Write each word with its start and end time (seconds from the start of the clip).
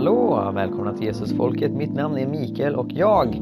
hallå! 0.00 0.50
Välkomna 0.54 0.92
till 0.92 1.06
Jesusfolket. 1.06 1.72
Mitt 1.72 1.94
namn 1.94 2.18
är 2.18 2.26
Mikael 2.26 2.74
och 2.74 2.86
jag 2.90 3.36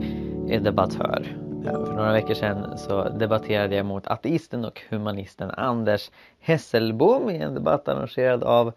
är 0.49 0.61
debattör. 0.61 1.37
För 1.65 1.93
några 1.93 2.13
veckor 2.13 2.35
sedan 2.35 2.79
så 2.79 3.09
debatterade 3.09 3.77
jag 3.77 3.87
mot 3.87 4.07
ateisten 4.07 4.65
och 4.65 4.83
humanisten 4.89 5.51
Anders 5.51 6.11
Hesselbom 6.41 7.31
i 7.31 7.37
en 7.37 7.55
debatt 7.55 7.89
arrangerad 7.89 8.45
av 8.45 8.73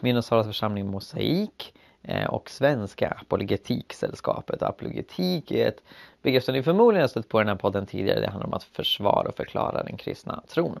Minnesalas 0.00 0.46
församling 0.46 0.86
Mosaik 0.86 1.74
eh, 2.02 2.26
och 2.26 2.50
Svenska 2.50 3.08
Apologetiksällskapet. 3.20 4.62
Apologetik 4.62 5.50
är 5.50 5.68
ett 5.68 5.82
begrepp 6.22 6.44
som 6.44 6.54
ni 6.54 6.62
förmodligen 6.62 7.02
har 7.02 7.08
stött 7.08 7.28
på 7.28 7.40
i 7.40 7.44
den 7.44 7.48
här 7.48 7.56
podden 7.56 7.86
tidigare. 7.86 8.20
Det 8.20 8.28
handlar 8.28 8.46
om 8.46 8.54
att 8.54 8.64
försvara 8.64 9.28
och 9.28 9.36
förklara 9.36 9.82
den 9.82 9.96
kristna 9.96 10.42
tron. 10.48 10.80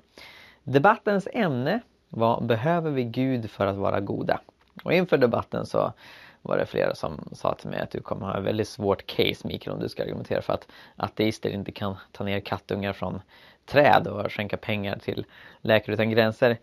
Debattens 0.62 1.28
ämne 1.32 1.80
var 2.08 2.40
Behöver 2.40 2.90
vi 2.90 3.04
Gud 3.04 3.50
för 3.50 3.66
att 3.66 3.76
vara 3.76 4.00
goda? 4.00 4.40
Och 4.84 4.92
inför 4.92 5.18
debatten 5.18 5.66
så 5.66 5.92
var 6.46 6.58
det 6.58 6.66
flera 6.66 6.94
som 6.94 7.28
sa 7.32 7.54
till 7.54 7.70
mig 7.70 7.80
att 7.80 7.90
du 7.90 8.00
kommer 8.00 8.26
ha 8.26 8.38
ett 8.38 8.44
väldigt 8.44 8.68
svårt 8.68 9.06
case 9.06 9.48
Mikael 9.48 9.76
om 9.76 9.82
du 9.82 9.88
ska 9.88 10.02
argumentera 10.02 10.42
för 10.42 10.52
att 10.52 10.68
ateister 10.96 11.50
inte 11.50 11.72
kan 11.72 11.96
ta 12.12 12.24
ner 12.24 12.40
kattungar 12.40 12.92
från 12.92 13.20
träd 13.66 14.06
och 14.06 14.32
skänka 14.32 14.56
pengar 14.56 14.98
till 14.98 15.26
Läkare 15.60 15.94
Utan 15.94 16.10
Gränser. 16.10 16.58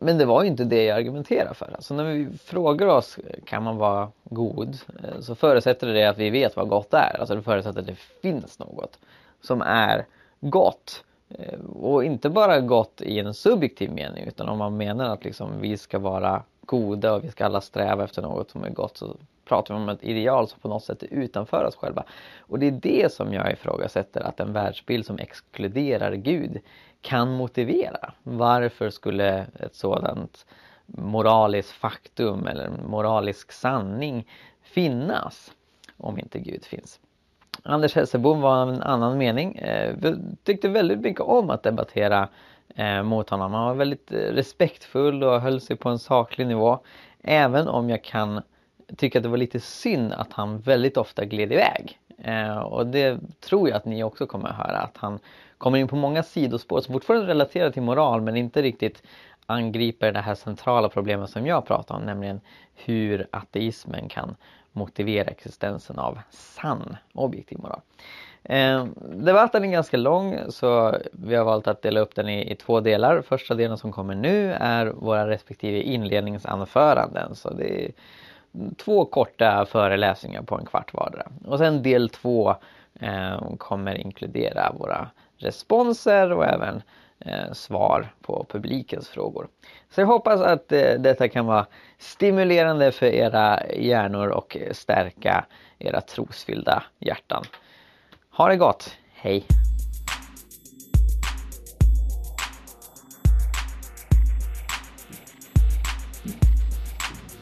Men 0.00 0.18
det 0.18 0.24
var 0.24 0.42
ju 0.42 0.48
inte 0.48 0.64
det 0.64 0.84
jag 0.84 0.98
argumenterade 0.98 1.54
för. 1.54 1.72
Alltså 1.74 1.94
när 1.94 2.04
vi 2.04 2.38
frågar 2.38 2.86
oss 2.86 3.18
kan 3.44 3.62
man 3.62 3.76
vara 3.76 4.10
god 4.24 4.78
eh, 5.02 5.20
så 5.20 5.34
förutsätter 5.34 5.86
det 5.86 6.04
att 6.04 6.18
vi 6.18 6.30
vet 6.30 6.56
vad 6.56 6.68
gott 6.68 6.94
är. 6.94 7.16
Alltså 7.20 7.34
det 7.34 7.42
förutsätter 7.42 7.80
att 7.80 7.86
det 7.86 7.98
finns 8.22 8.58
något 8.58 8.98
som 9.40 9.62
är 9.62 10.06
gott. 10.40 11.04
Eh, 11.28 11.60
och 11.60 12.04
inte 12.04 12.30
bara 12.30 12.60
gott 12.60 13.00
i 13.00 13.18
en 13.18 13.34
subjektiv 13.34 13.92
mening 13.92 14.24
utan 14.24 14.48
om 14.48 14.58
man 14.58 14.76
menar 14.76 15.12
att 15.12 15.24
liksom 15.24 15.60
vi 15.60 15.76
ska 15.76 15.98
vara 15.98 16.42
goda 16.66 17.14
och 17.14 17.24
vi 17.24 17.30
ska 17.30 17.44
alla 17.44 17.60
sträva 17.60 18.04
efter 18.04 18.22
något 18.22 18.50
som 18.50 18.64
är 18.64 18.70
gott 18.70 18.96
så 18.96 19.16
pratar 19.44 19.74
vi 19.74 19.80
om 19.80 19.88
ett 19.88 20.04
ideal 20.04 20.48
som 20.48 20.60
på 20.60 20.68
något 20.68 20.84
sätt 20.84 21.02
är 21.02 21.06
utanför 21.06 21.64
oss 21.64 21.76
själva. 21.76 22.04
Och 22.38 22.58
det 22.58 22.66
är 22.66 22.70
det 22.70 23.12
som 23.12 23.32
jag 23.32 23.52
ifrågasätter 23.52 24.20
att 24.20 24.40
en 24.40 24.52
världsbild 24.52 25.06
som 25.06 25.18
exkluderar 25.18 26.12
Gud 26.12 26.60
kan 27.00 27.32
motivera. 27.32 28.12
Varför 28.22 28.90
skulle 28.90 29.46
ett 29.60 29.74
sådant 29.74 30.46
moraliskt 30.86 31.70
faktum 31.70 32.46
eller 32.46 32.70
moralisk 32.88 33.52
sanning 33.52 34.28
finnas 34.62 35.52
om 35.96 36.18
inte 36.18 36.38
Gud 36.38 36.64
finns? 36.64 37.00
Anders 37.62 37.94
Hesselbom 37.94 38.40
var 38.40 38.62
av 38.62 38.70
en 38.70 38.82
annan 38.82 39.18
mening. 39.18 39.56
Eh, 39.56 39.96
tyckte 40.44 40.68
väldigt 40.68 41.00
mycket 41.00 41.20
om 41.20 41.50
att 41.50 41.62
debattera 41.62 42.28
eh, 42.76 43.02
mot 43.02 43.30
honom. 43.30 43.52
Han 43.52 43.64
var 43.64 43.74
väldigt 43.74 44.12
eh, 44.12 44.16
respektfull 44.18 45.24
och 45.24 45.40
höll 45.40 45.60
sig 45.60 45.76
på 45.76 45.88
en 45.88 45.98
saklig 45.98 46.46
nivå. 46.46 46.78
Även 47.22 47.68
om 47.68 47.90
jag 47.90 48.04
kan 48.04 48.42
tycka 48.96 49.18
att 49.18 49.22
det 49.22 49.28
var 49.28 49.36
lite 49.36 49.60
synd 49.60 50.12
att 50.12 50.32
han 50.32 50.60
väldigt 50.60 50.96
ofta 50.96 51.24
gled 51.24 51.52
iväg. 51.52 51.98
Eh, 52.18 52.58
och 52.58 52.86
det 52.86 53.18
tror 53.40 53.68
jag 53.68 53.76
att 53.76 53.84
ni 53.84 54.04
också 54.04 54.26
kommer 54.26 54.48
att 54.48 54.56
höra. 54.56 54.78
Att 54.78 54.96
han 54.96 55.18
kommer 55.58 55.78
in 55.78 55.88
på 55.88 55.96
många 55.96 56.22
sidospår 56.22 56.80
som 56.80 56.92
fortfarande 56.92 57.26
relaterar 57.26 57.70
till 57.70 57.82
moral 57.82 58.20
men 58.20 58.36
inte 58.36 58.62
riktigt 58.62 59.02
angriper 59.46 60.12
det 60.12 60.20
här 60.20 60.34
centrala 60.34 60.88
problemet 60.88 61.30
som 61.30 61.46
jag 61.46 61.66
pratar 61.66 61.94
om. 61.94 62.02
Nämligen 62.02 62.40
hur 62.74 63.26
ateismen 63.30 64.08
kan 64.08 64.36
motivera 64.72 65.30
existensen 65.30 65.98
av 65.98 66.18
sann 66.30 66.96
objektiv 67.12 67.58
moral. 67.58 67.80
Eh, 68.48 68.86
debatten 69.00 69.64
är 69.64 69.68
ganska 69.68 69.96
lång 69.96 70.38
så 70.48 70.94
vi 71.12 71.34
har 71.34 71.44
valt 71.44 71.66
att 71.66 71.82
dela 71.82 72.00
upp 72.00 72.14
den 72.14 72.28
i, 72.28 72.52
i, 72.52 72.54
två 72.54 72.80
delar. 72.80 73.22
Första 73.22 73.54
delen 73.54 73.78
som 73.78 73.92
kommer 73.92 74.14
nu 74.14 74.52
är 74.52 74.86
våra 74.86 75.28
respektive 75.28 75.82
inledningsanföranden. 75.82 77.34
Så 77.34 77.50
det 77.50 77.84
är 77.84 77.92
två 78.76 79.04
korta 79.04 79.66
föreläsningar 79.66 80.42
på 80.42 80.58
en 80.58 80.66
kvart 80.66 80.94
vardera. 80.94 81.26
Och 81.44 81.58
sen 81.58 81.82
del 81.82 82.08
två 82.08 82.54
eh, 83.00 83.56
kommer 83.58 83.94
inkludera 83.94 84.72
våra 84.78 85.10
responser 85.36 86.32
och 86.32 86.44
även 86.44 86.82
eh, 87.18 87.52
svar 87.52 88.08
på 88.22 88.46
publikens 88.48 89.08
frågor. 89.08 89.48
Så 89.90 90.00
jag 90.00 90.06
hoppas 90.06 90.40
att 90.40 90.72
eh, 90.72 90.94
detta 90.98 91.28
kan 91.28 91.46
vara 91.46 91.66
stimulerande 91.98 92.92
för 92.92 93.06
era 93.06 93.60
hjärnor 93.76 94.28
och 94.28 94.56
stärka 94.72 95.44
era 95.78 96.00
trosfyllda 96.00 96.82
hjärtan. 96.98 97.44
Ha 98.36 98.48
det 98.48 98.56
gott, 98.56 98.90
hej! 99.12 99.46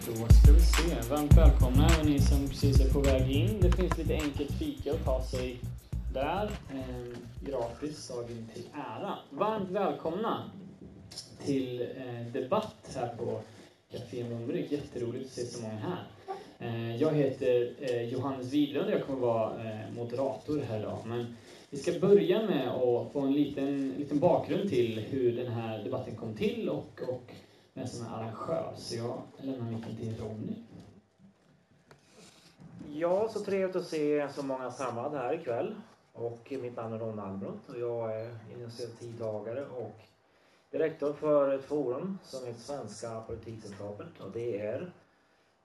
Då 0.07 0.13
ska 0.15 0.53
vi 0.53 0.61
se. 0.61 1.11
Varmt 1.11 1.37
välkomna 1.37 1.89
även 1.95 2.07
ni 2.07 2.19
som 2.19 2.49
precis 2.49 2.81
är 2.81 2.93
på 2.93 3.01
väg 3.01 3.31
in. 3.31 3.61
Det 3.61 3.73
finns 3.73 3.99
lite 3.99 4.15
enkelt 4.15 4.53
fika 4.53 4.93
att 4.93 5.05
ta 5.05 5.23
sig 5.23 5.61
där. 6.13 6.51
Eh, 6.71 7.19
gratis, 7.41 8.09
dagen 8.09 8.51
till 8.55 8.65
ära. 8.73 9.19
Varmt 9.31 9.71
välkomna 9.71 10.51
till 11.45 11.81
eh, 11.81 12.33
debatt 12.33 12.97
här 12.97 13.17
på 13.17 13.41
Café 13.93 14.25
Mumrik. 14.25 14.73
Jätteroligt 14.73 15.27
att 15.27 15.33
se 15.33 15.47
så 15.47 15.63
många 15.63 15.81
här. 15.81 16.14
Eh, 16.59 16.97
jag 16.97 17.13
heter 17.13 17.75
eh, 17.81 18.03
Johannes 18.03 18.53
Widlund 18.53 18.87
och 18.87 18.93
jag 18.93 19.07
kommer 19.07 19.21
vara 19.21 19.65
eh, 19.65 19.93
moderator 19.97 20.61
här 20.61 20.79
idag. 20.79 20.99
Men 21.05 21.37
vi 21.71 21.77
ska 21.77 21.99
börja 22.01 22.43
med 22.43 22.69
att 22.69 23.13
få 23.13 23.21
en 23.21 23.33
liten, 23.33 23.89
liten 23.89 24.19
bakgrund 24.19 24.69
till 24.69 24.99
hur 24.99 25.37
den 25.37 25.53
här 25.53 25.85
debatten 25.85 26.17
kom 26.17 26.37
till 26.37 26.69
och, 26.69 27.03
och 27.09 27.33
vem 27.75 27.87
som 27.87 28.07
är 28.07 28.11
arrangör. 28.11 28.73
Så 28.77 28.97
jag 28.97 29.23
lämnar 29.41 29.71
micken 29.71 29.97
till 29.97 30.17
Ronny. 30.21 30.55
Ja, 32.93 33.29
så 33.29 33.41
trevligt 33.41 33.77
att 33.77 33.87
se 33.87 34.29
så 34.35 34.43
många 34.43 34.71
samlade 34.71 35.19
här 35.19 35.35
ikväll. 35.35 35.75
Och 36.13 36.53
mitt 36.63 36.77
namn 36.77 36.95
är 36.95 36.99
Ron 36.99 37.19
Almroth 37.19 37.71
och 37.71 37.79
jag 37.79 38.21
är 38.21 38.37
initiativtagare 38.57 39.67
och 39.67 40.01
direktör 40.71 41.13
för 41.13 41.55
ett 41.55 41.65
forum 41.65 42.19
som 42.25 42.47
heter 42.47 42.61
Svenska 42.61 43.21
Politiksällskapet 43.21 44.21
och 44.21 44.31
det 44.33 44.61
är 44.61 44.93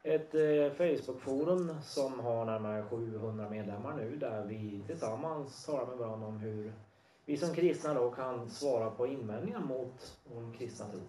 ett 0.03 0.35
eh, 0.35 0.71
Facebookforum 0.71 1.75
som 1.81 2.19
har 2.19 2.45
närmare 2.45 2.83
700 2.83 3.49
medlemmar 3.49 3.95
nu 3.97 4.15
där 4.15 4.45
vi 4.45 4.83
tillsammans 4.87 5.65
talar 5.65 5.85
med 5.85 5.97
varandra 5.97 6.27
om 6.27 6.39
hur 6.39 6.73
vi 7.25 7.37
som 7.37 7.55
kristna 7.55 7.93
då 7.93 8.11
kan 8.11 8.49
svara 8.49 8.91
på 8.91 9.07
invändningar 9.07 9.59
mot 9.59 10.17
vår 10.23 10.53
kristna 10.57 10.85
tro. 10.85 11.01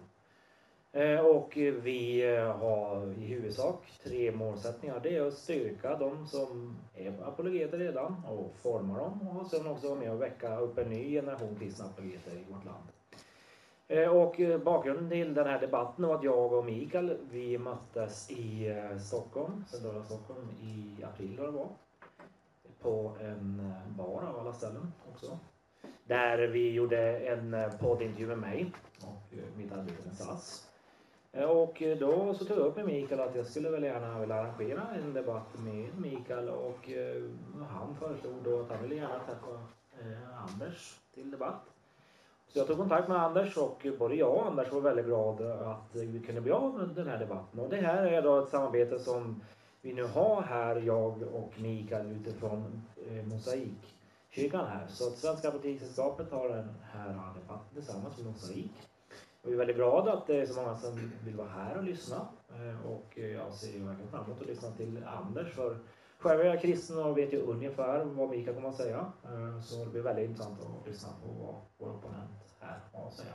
Eh, 0.93 1.19
och 1.19 1.51
vi 1.57 2.33
eh, 2.35 2.57
har 2.57 3.11
i 3.11 3.25
huvudsak 3.25 3.91
tre 4.03 4.31
målsättningar. 4.31 4.99
Det 5.03 5.17
är 5.17 5.27
att 5.27 5.33
styrka 5.33 5.97
de 5.97 6.27
som 6.27 6.77
är 6.95 7.23
apologeter 7.23 7.77
redan 7.77 8.25
och 8.25 8.55
forma 8.55 8.97
dem 8.97 9.27
och 9.27 9.47
sen 9.47 9.67
också 9.67 9.87
vara 9.87 9.99
med 9.99 10.11
och 10.11 10.21
väcka 10.21 10.59
upp 10.59 10.77
en 10.77 10.89
ny 10.89 11.11
generation 11.11 11.55
kristna 11.59 11.85
apologeter 11.85 12.31
i 12.31 12.53
vårt 12.53 12.65
land. 12.65 12.87
Eh, 13.91 14.09
och 14.09 14.39
eh, 14.39 14.59
bakgrunden 14.59 15.09
till 15.09 15.33
den 15.33 15.47
här 15.47 15.59
debatten 15.59 16.07
var 16.07 16.15
att 16.15 16.23
jag 16.23 16.53
och 16.53 16.65
Mikael, 16.65 17.17
vi 17.31 17.57
möttes 17.57 18.31
i 18.31 18.67
eh, 18.67 18.97
Stockholm, 18.97 19.63
centrala 19.67 20.03
Stockholm, 20.03 20.49
i 20.61 21.03
april 21.03 21.35
det 21.35 21.51
var. 21.51 21.69
På 22.81 23.15
en 23.19 23.73
bar 23.97 24.23
av 24.23 24.39
alla 24.39 24.53
ställen 24.53 24.93
också. 25.13 25.39
Där 26.03 26.37
vi 26.37 26.71
gjorde 26.71 27.19
en 27.19 27.55
poddintervju 27.79 28.27
med 28.27 28.37
mig 28.37 28.71
och 29.01 29.37
mitt 29.57 29.71
arbete 29.71 30.05
med 30.05 30.15
SAS. 30.15 30.71
Och 31.31 31.83
då 31.99 32.33
så 32.33 32.45
tog 32.45 32.57
jag 32.57 32.65
upp 32.65 32.75
med 32.75 32.85
Mikael 32.85 33.21
att 33.21 33.35
jag 33.35 33.45
skulle 33.45 33.69
väl 33.69 33.83
gärna 33.83 34.19
vilja 34.19 34.35
arrangera 34.35 34.81
en 34.95 35.13
debatt 35.13 35.59
med 35.59 35.99
Mikael 35.99 36.49
och 36.49 36.89
han 37.69 37.95
föreslog 37.95 38.33
då 38.43 38.59
att 38.59 38.69
han 38.69 38.81
ville 38.81 38.95
gärna 38.95 39.19
träffa 39.19 39.59
Anders 40.35 40.99
till 41.13 41.31
debatt. 41.31 41.70
Så 42.53 42.59
jag 42.59 42.67
tog 42.67 42.77
kontakt 42.77 43.07
med 43.07 43.17
Anders 43.17 43.57
och 43.57 43.87
både 43.99 44.15
jag 44.15 44.33
och 44.33 44.45
Anders 44.45 44.71
var 44.71 44.81
väldigt 44.81 45.05
glada 45.05 45.53
att 45.53 45.95
vi 45.95 46.19
kunde 46.19 46.41
bli 46.41 46.51
av 46.51 46.77
med 46.77 46.89
den 46.89 47.07
här 47.07 47.19
debatten. 47.19 47.59
Och 47.59 47.69
det 47.69 47.77
här 47.77 48.03
är 48.03 48.21
då 48.21 48.39
ett 48.39 48.49
samarbete 48.49 48.99
som 48.99 49.41
vi 49.81 49.93
nu 49.93 50.03
har 50.03 50.41
här, 50.41 50.75
jag 50.75 51.23
och 51.33 51.53
Mikael 51.57 52.11
utifrån 52.11 52.81
eh, 53.07 53.25
Mosaikkyrkan 53.25 54.67
här. 54.67 54.87
Så 54.87 55.07
att 55.07 55.17
Svenska 55.17 55.51
Butikssällskapet 55.51 56.31
har 56.31 56.49
den 56.49 56.75
här 56.91 57.07
debatten 57.41 57.73
tillsammans 57.73 58.17
med 58.17 58.25
Mosaik. 58.25 58.71
Och 59.41 59.49
vi 59.49 59.53
är 59.53 59.57
väldigt 59.57 59.75
glada 59.75 60.13
att 60.13 60.27
det 60.27 60.41
är 60.41 60.45
så 60.45 60.61
många 60.61 60.75
som 60.75 61.11
vill 61.25 61.35
vara 61.35 61.47
här 61.47 61.77
och 61.77 61.83
lyssna. 61.83 62.27
Eh, 62.49 62.91
och 62.91 63.19
eh, 63.19 63.31
jag 63.31 63.53
ser 63.53 63.79
verkligen 63.79 64.11
fram 64.11 64.25
emot 64.25 64.41
att 64.41 64.47
lyssna 64.47 64.71
till 64.71 65.03
Anders. 65.05 65.53
För 65.53 65.77
själv 66.21 66.41
är 66.41 66.45
jag 66.45 66.61
kristen 66.61 66.97
och 66.97 67.17
vet 67.17 67.33
ju 67.33 67.41
ungefär 67.41 68.05
vad 68.05 68.29
Mikael 68.29 68.55
kommer 68.55 68.69
att 68.69 68.75
säga. 68.75 69.11
Eh, 69.23 69.61
så 69.61 69.85
det 69.85 69.91
blir 69.91 70.01
väldigt 70.01 70.29
intressant 70.29 70.59
att 70.61 70.87
lyssna 70.87 71.09
på 71.23 71.43
vad 71.43 71.55
vår 71.77 71.95
opponent 71.97 72.55
här 72.59 72.79
har 72.93 73.07
att 73.07 73.13
säga. 73.13 73.33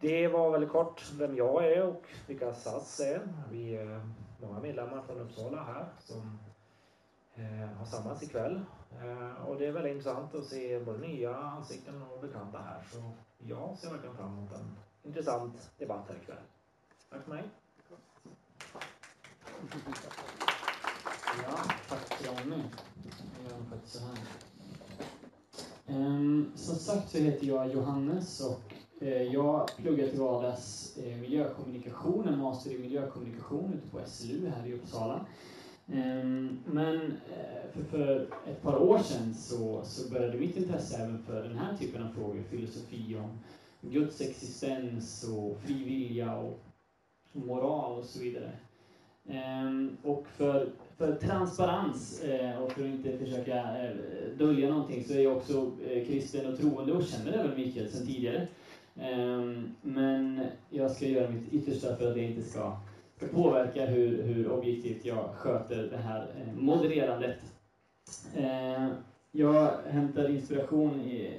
Det 0.00 0.28
var 0.28 0.50
väldigt 0.50 0.70
kort 0.70 1.12
vem 1.12 1.36
jag 1.36 1.66
är 1.66 1.82
och 1.86 2.02
vilka 2.26 2.54
SAS 2.54 3.00
är. 3.00 3.20
Vi 3.50 3.76
är 3.76 4.00
många 4.40 4.60
medlemmar 4.60 5.02
från 5.02 5.20
Uppsala 5.20 5.62
här 5.62 5.86
som 5.98 6.38
eh, 7.34 7.78
har 7.78 7.86
samlats 7.86 8.22
ikväll. 8.22 8.60
Eh, 9.02 9.46
och 9.46 9.58
det 9.58 9.66
är 9.66 9.72
väldigt 9.72 9.96
intressant 9.96 10.34
att 10.34 10.44
se 10.44 10.80
både 10.80 10.98
nya 10.98 11.36
ansikten 11.36 12.02
och 12.02 12.20
bekanta 12.20 12.58
här. 12.58 12.82
Så 12.92 13.10
jag 13.38 13.78
ser 13.78 13.90
verkligen 13.90 14.16
fram 14.16 14.38
emot 14.38 14.52
en 14.52 14.76
intressant 15.02 15.70
debatt 15.78 16.04
här 16.08 16.16
ikväll. 16.16 16.36
Tack 17.10 17.22
för 17.22 17.30
mig 17.30 17.42
krånglig. 22.24 22.64
Jag 23.42 23.50
gör 23.50 23.64
faktiskt 23.70 23.92
så 23.92 23.98
här. 24.04 24.16
Um, 25.86 26.52
som 26.54 26.74
sagt 26.76 27.10
så 27.10 27.18
heter 27.18 27.46
jag 27.46 27.72
Johannes 27.72 28.40
och 28.40 28.74
uh, 29.02 29.22
jag 29.22 29.70
pluggar 29.76 30.08
till 30.08 30.20
vardags 30.20 30.98
uh, 31.06 31.16
miljökommunikation, 31.16 32.28
en 32.28 32.38
master 32.38 32.70
i 32.70 32.78
miljökommunikation 32.78 33.74
ute 33.74 33.90
på 33.90 34.00
SLU 34.06 34.48
här 34.48 34.66
i 34.66 34.74
Uppsala. 34.74 35.26
Um, 35.86 36.58
men 36.66 36.96
uh, 36.96 37.72
för, 37.72 37.82
för, 37.90 38.28
ett 38.46 38.62
par 38.62 38.82
år 38.82 38.98
sedan 38.98 39.34
så, 39.34 39.80
så 39.84 40.10
började 40.10 40.38
mitt 40.38 40.56
intresse 40.56 40.96
även 40.96 41.22
för 41.22 41.42
den 41.42 41.58
här 41.58 41.76
typen 41.76 42.02
av 42.02 42.12
frågor, 42.12 42.42
filosofi 42.50 43.16
om 43.16 43.38
Guds 43.90 44.20
existens 44.20 45.24
och 45.24 45.58
fri 45.60 45.84
vilja 45.84 46.36
och 46.36 46.58
moral 47.32 47.98
och 47.98 48.04
så 48.04 48.20
vidare. 48.20 48.52
Um, 49.28 49.96
och 50.02 50.26
för 50.36 50.68
för 50.96 51.14
transparens 51.14 52.22
eh, 52.22 52.62
och 52.62 52.72
för 52.72 52.82
att 52.82 52.88
inte 52.88 53.18
försöka 53.18 53.56
eh, 53.56 53.90
dölja 54.38 54.68
någonting 54.68 55.04
så 55.04 55.14
är 55.14 55.20
jag 55.20 55.36
också 55.36 55.72
eh, 55.88 56.06
kristen 56.06 56.52
och 56.52 56.58
troende 56.58 56.92
och 56.92 57.04
känner 57.04 57.32
även 57.32 57.56
Mikael 57.56 57.90
sedan 57.90 58.06
tidigare. 58.06 58.48
Ehm, 59.00 59.74
men 59.82 60.40
jag 60.70 60.90
ska 60.90 61.06
göra 61.06 61.30
mitt 61.30 61.52
yttersta 61.52 61.96
för 61.96 62.08
att 62.08 62.14
det 62.14 62.22
inte 62.22 62.42
ska, 62.42 62.76
ska 63.16 63.26
påverka 63.26 63.86
hur, 63.86 64.22
hur 64.22 64.50
objektivt 64.50 65.04
jag 65.04 65.30
sköter 65.36 65.88
det 65.90 65.96
här 65.96 66.26
modererandet. 66.56 67.36
Ehm, 68.36 68.90
jag 69.32 69.72
hämtar 69.88 70.30
inspiration 70.30 71.00
i, 71.00 71.30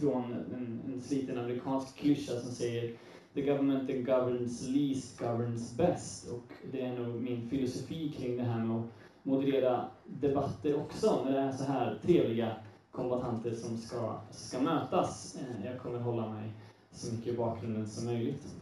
från 0.00 0.32
en, 0.32 0.80
en 0.86 1.02
sliten 1.02 1.38
amerikansk 1.38 1.96
klyscha 1.96 2.40
som 2.40 2.50
säger 2.50 2.92
The 3.34 3.42
government 3.42 3.88
that 3.88 4.04
governs 4.04 4.68
least 4.68 5.18
governs 5.18 5.76
best. 5.76 6.30
Och 6.30 6.52
det 6.72 6.80
är 6.80 6.98
nog 6.98 7.22
min 7.22 7.48
filosofi 7.48 8.12
kring 8.12 8.36
det 8.36 8.42
här 8.42 8.64
med 8.64 8.76
att 8.76 8.86
moderera 9.22 9.86
debatter 10.06 10.80
också, 10.80 11.24
när 11.24 11.32
det 11.32 11.38
är 11.38 11.52
så 11.52 11.64
här 11.64 11.98
trevliga 12.02 12.56
kombatanter 12.90 13.54
som 13.54 13.78
ska, 13.78 14.18
ska 14.30 14.60
mötas. 14.60 15.36
Eh, 15.36 15.66
jag 15.66 15.80
kommer 15.80 15.98
hålla 15.98 16.28
mig 16.28 16.52
så 16.90 17.14
mycket 17.14 17.34
i 17.34 17.36
bakgrunden 17.36 17.88
som 17.88 18.06
möjligt. 18.06 18.54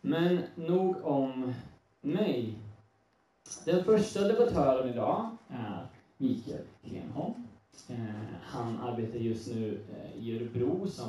Men 0.00 0.42
nog 0.54 0.96
om 1.04 1.54
mig. 2.00 2.58
Den 3.64 3.84
första 3.84 4.28
debattören 4.28 4.88
idag 4.88 5.36
är 5.48 5.86
Mikael 6.16 6.62
Klenholm. 6.82 7.34
Eh, 7.88 7.96
han 8.42 8.78
arbetar 8.78 9.18
just 9.18 9.54
nu 9.54 9.80
eh, 9.92 10.22
i 10.22 10.36
Örebro 10.36 10.88
som 10.88 11.08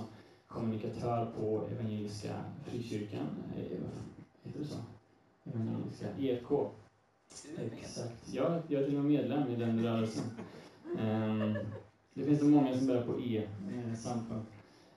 kommunikatör 0.55 1.27
på 1.39 1.61
Evangeliska 1.71 2.33
Frikyrkan. 2.63 3.27
Eh, 3.57 3.77
heter 4.43 4.59
det 4.59 4.65
så? 4.65 4.77
Evangeliska 5.45 6.05
EFK. 6.19 6.69
Exakt. 7.73 8.33
Ja, 8.33 8.61
jag 8.67 8.81
är 8.81 8.85
till 8.85 8.97
och 8.97 9.03
med 9.03 9.11
medlem 9.11 9.49
i 9.49 9.55
den 9.55 9.83
rörelsen. 9.83 10.23
Um, 10.85 11.57
det 12.13 12.23
finns 12.23 12.39
så 12.39 12.45
många 12.45 12.77
som 12.77 12.87
börjar 12.87 13.03
på 13.03 13.19
E, 13.21 13.43
eh, 13.73 13.95
samfund. 13.95 14.41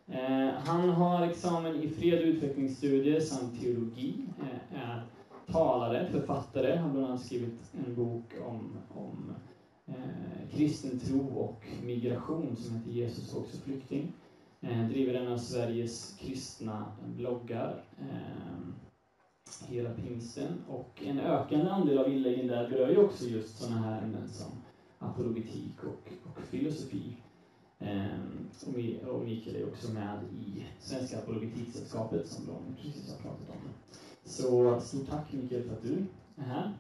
Eh, 0.07 0.51
han 0.65 0.89
har 0.89 1.27
examen 1.27 1.83
i 1.83 1.89
fred 1.89 2.19
och 2.19 2.27
utvecklingsstudier 2.27 3.21
samt 3.21 3.61
teologi, 3.61 4.15
uh, 4.41 4.81
är 4.83 5.03
talare, 5.47 6.09
författare, 6.13 6.77
har 6.77 6.91
bland 6.91 7.07
annat 7.07 7.21
skrivit 7.25 7.73
en 7.87 7.95
bok 7.95 8.35
om, 8.47 8.79
om 8.89 9.35
kristen 10.51 10.99
tro 10.99 11.27
och 11.27 11.65
migration 11.85 12.57
som 12.57 12.77
heter 12.77 12.91
Jesus 12.91 13.35
också 13.35 13.57
flykting. 13.57 14.13
Eh, 14.61 14.89
driver 14.89 15.15
en 15.15 15.33
av 15.33 15.39
Sveriges 15.39 16.17
kristna 16.21 16.93
bloggar, 17.07 17.85
eh, 17.99 18.59
Hela 19.67 19.91
pingsten. 19.91 20.65
Och 20.69 21.03
en 21.05 21.21
ökande 21.21 21.71
andel 21.71 21.99
av 21.99 22.13
inläggen 22.13 22.47
där 22.47 22.69
berör 22.69 22.89
ju 22.89 22.97
också 22.97 23.25
just 23.25 23.59
sådana 23.59 23.83
här 23.83 24.03
ämnen 24.03 24.29
som 24.29 24.47
apologetik 24.99 25.85
och, 25.85 26.13
och 26.31 26.43
filosofi. 26.43 27.17
Eh, 27.79 28.07
och, 28.67 29.15
och 29.15 29.25
Mikael 29.25 29.57
är 29.57 29.69
också 29.69 29.93
med 29.93 30.19
i 30.33 30.67
Svenska 30.81 31.19
Apologetiksällskapet 31.19 32.27
som 32.27 32.47
de 32.47 32.83
precis 32.83 33.11
har 33.13 33.23
pratat 33.23 33.49
om. 33.49 33.57
Så 34.25 34.81
stort 34.81 35.09
tack 35.09 35.33
Mikael 35.33 35.63
för 35.63 35.73
att 35.73 35.83
du 35.83 36.07
är 36.37 36.45
här 36.45 36.73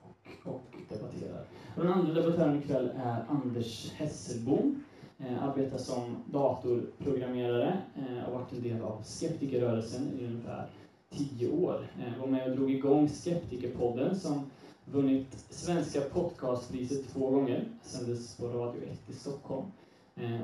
och, 0.00 0.52
och 0.52 0.76
debatterar. 0.88 1.46
Och 1.76 1.82
den 1.84 1.92
andra 1.92 2.14
debattören 2.14 2.62
ikväll 2.62 2.90
är 2.96 3.24
Anders 3.28 3.92
Hesselbom 3.92 4.84
Eh, 5.18 5.44
arbetar 5.44 5.78
som 5.78 6.16
datorprogrammerare 6.26 7.78
eh, 7.94 8.28
och 8.28 8.32
varit 8.32 8.52
en 8.52 8.62
del 8.62 8.82
av 8.82 9.02
skeptikerrörelsen 9.02 10.08
i 10.20 10.24
ungefär 10.26 10.66
tio 11.10 11.50
år. 11.50 11.88
Eh, 11.98 12.20
var 12.20 12.26
med 12.26 12.50
och 12.50 12.56
drog 12.56 12.70
igång 12.70 13.08
Skeptikerpodden 13.08 14.16
som 14.16 14.50
vunnit 14.84 15.44
Svenska 15.50 16.00
podcastpriset 16.00 17.08
två 17.12 17.30
gånger, 17.30 17.64
sändes 17.82 18.36
på 18.36 18.46
Radio 18.46 18.82
1 18.82 19.10
i 19.10 19.12
Stockholm. 19.12 19.66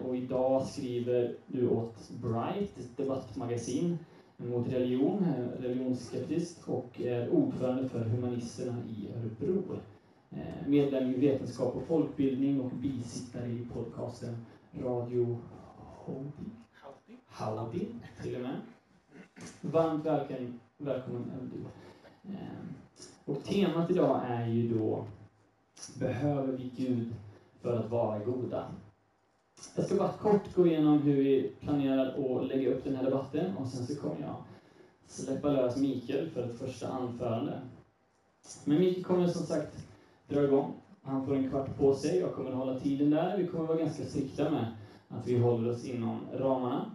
Och 0.06 0.16
idag 0.16 0.66
skriver 0.66 1.34
du 1.46 1.68
åt 1.68 2.10
Bright, 2.10 2.78
ett 2.78 2.96
debattmagasin 2.96 3.98
mot 4.36 4.68
religion, 4.68 5.24
eh, 5.24 5.62
religionsskeptiskt, 5.62 6.68
och 6.68 7.00
är 7.00 7.28
ordförande 7.28 7.88
för 7.88 8.04
Humanisterna 8.04 8.76
i 8.88 9.08
Örebro. 9.18 9.62
Medlem 10.66 11.10
i 11.10 11.18
Vetenskap 11.18 11.76
och 11.76 11.82
folkbildning 11.82 12.60
och 12.60 12.70
bisittare 12.70 13.48
i 13.48 13.66
podcasten 13.74 14.36
Radio 14.80 15.38
Howdy. 16.04 16.50
Howdy, 17.26 17.86
till 18.22 18.36
och 18.36 18.42
med. 18.42 18.60
Varmt 19.60 20.04
välkommen, 20.04 20.60
välkommen 20.78 21.50
du. 21.52 21.58
Ehm, 22.32 22.74
och 23.24 23.44
temat 23.44 23.90
idag 23.90 24.20
är 24.26 24.46
ju 24.46 24.78
då 24.78 25.04
Behöver 25.98 26.52
vi 26.52 26.70
Gud 26.76 27.08
för 27.60 27.78
att 27.78 27.90
vara 27.90 28.18
goda? 28.18 28.70
Jag 29.76 29.86
ska 29.86 29.94
bara 29.94 30.12
kort 30.12 30.54
gå 30.54 30.66
igenom 30.66 30.98
hur 30.98 31.16
vi 31.16 31.52
planerar 31.60 32.06
att 32.06 32.46
lägga 32.46 32.70
upp 32.74 32.84
den 32.84 32.96
här 32.96 33.04
debatten 33.04 33.56
och 33.56 33.66
sen 33.66 33.86
så 33.86 34.00
kommer 34.00 34.20
jag 34.20 34.36
släppa 35.06 35.48
lös 35.48 35.76
Mikael 35.76 36.30
för 36.30 36.50
ett 36.50 36.58
första 36.58 36.88
anförande. 36.88 37.60
Men 38.64 38.78
Mikael 38.78 39.04
kommer 39.04 39.28
som 39.28 39.46
sagt 39.46 39.86
dra 40.28 40.44
igång 40.44 40.81
han 41.02 41.26
får 41.26 41.34
en 41.34 41.50
kvart 41.50 41.76
på 41.76 41.94
sig. 41.94 42.18
Jag 42.18 42.34
kommer 42.34 42.50
att 42.50 42.56
hålla 42.56 42.80
tiden 42.80 43.10
där. 43.10 43.38
Vi 43.38 43.46
kommer 43.46 43.64
att 43.64 43.68
vara 43.68 43.78
ganska 43.78 44.04
strikta 44.04 44.50
med 44.50 44.66
att 45.08 45.26
vi 45.26 45.38
håller 45.38 45.70
oss 45.70 45.84
inom 45.84 46.20
ramarna. 46.34 46.90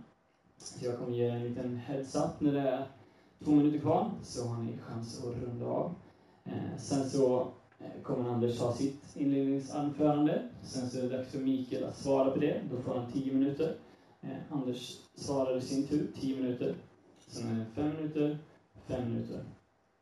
Så 0.58 0.86
jag 0.86 0.98
kommer 0.98 1.18
ge 1.18 1.30
en 1.30 1.44
liten 1.44 1.78
heads-up 1.78 2.40
när 2.40 2.54
det 2.54 2.62
är 2.62 2.88
två 3.44 3.52
minuter 3.52 3.80
kvar, 3.80 4.12
så 4.24 4.48
har 4.48 4.64
ni 4.64 4.78
chans 4.78 5.24
att 5.24 5.44
runda 5.44 5.66
av. 5.66 5.96
Eh, 6.44 6.78
sen 6.78 7.10
så 7.10 7.48
eh, 7.80 8.02
kommer 8.04 8.30
Anders 8.30 8.60
ha 8.60 8.74
sitt 8.74 9.16
inledningsanförande. 9.16 10.50
Sen 10.64 10.90
så 10.90 10.98
är 10.98 11.02
det 11.02 11.18
dags 11.18 11.32
för 11.32 11.40
Mikael 11.40 11.84
att 11.84 11.98
svara 11.98 12.32
på 12.32 12.40
det. 12.40 12.62
Då 12.72 12.82
får 12.82 12.96
han 12.96 13.12
tio 13.12 13.34
minuter. 13.34 13.76
Eh, 14.22 14.38
Anders 14.50 15.00
svarar 15.16 15.58
i 15.58 15.62
sin 15.62 15.88
tur, 15.88 16.12
tio 16.22 16.36
minuter. 16.36 16.76
Sen 17.28 17.48
är 17.48 17.60
det 17.60 17.66
fem 17.76 17.90
minuter, 17.96 18.38
fem 18.88 19.14
minuter. 19.14 19.44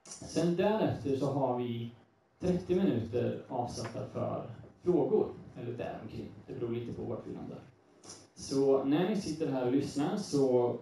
Sen 0.08 0.56
därefter 0.56 1.18
så 1.18 1.26
har 1.26 1.58
vi 1.58 1.92
30 2.40 2.76
minuter 2.76 3.42
avsatta 3.48 4.06
för 4.14 4.50
frågor, 4.82 5.28
eller 5.56 5.72
däromkring. 5.72 6.32
Det 6.48 6.54
beror 6.54 6.72
lite 6.72 6.94
på 6.94 7.02
vart 7.02 7.28
vi 7.28 7.34
landar. 7.34 7.60
Så 8.36 8.84
när 8.84 9.10
ni 9.10 9.22
sitter 9.22 9.52
här 9.52 9.66
och 9.66 9.72
lyssnar 9.72 10.18
så 10.18 10.76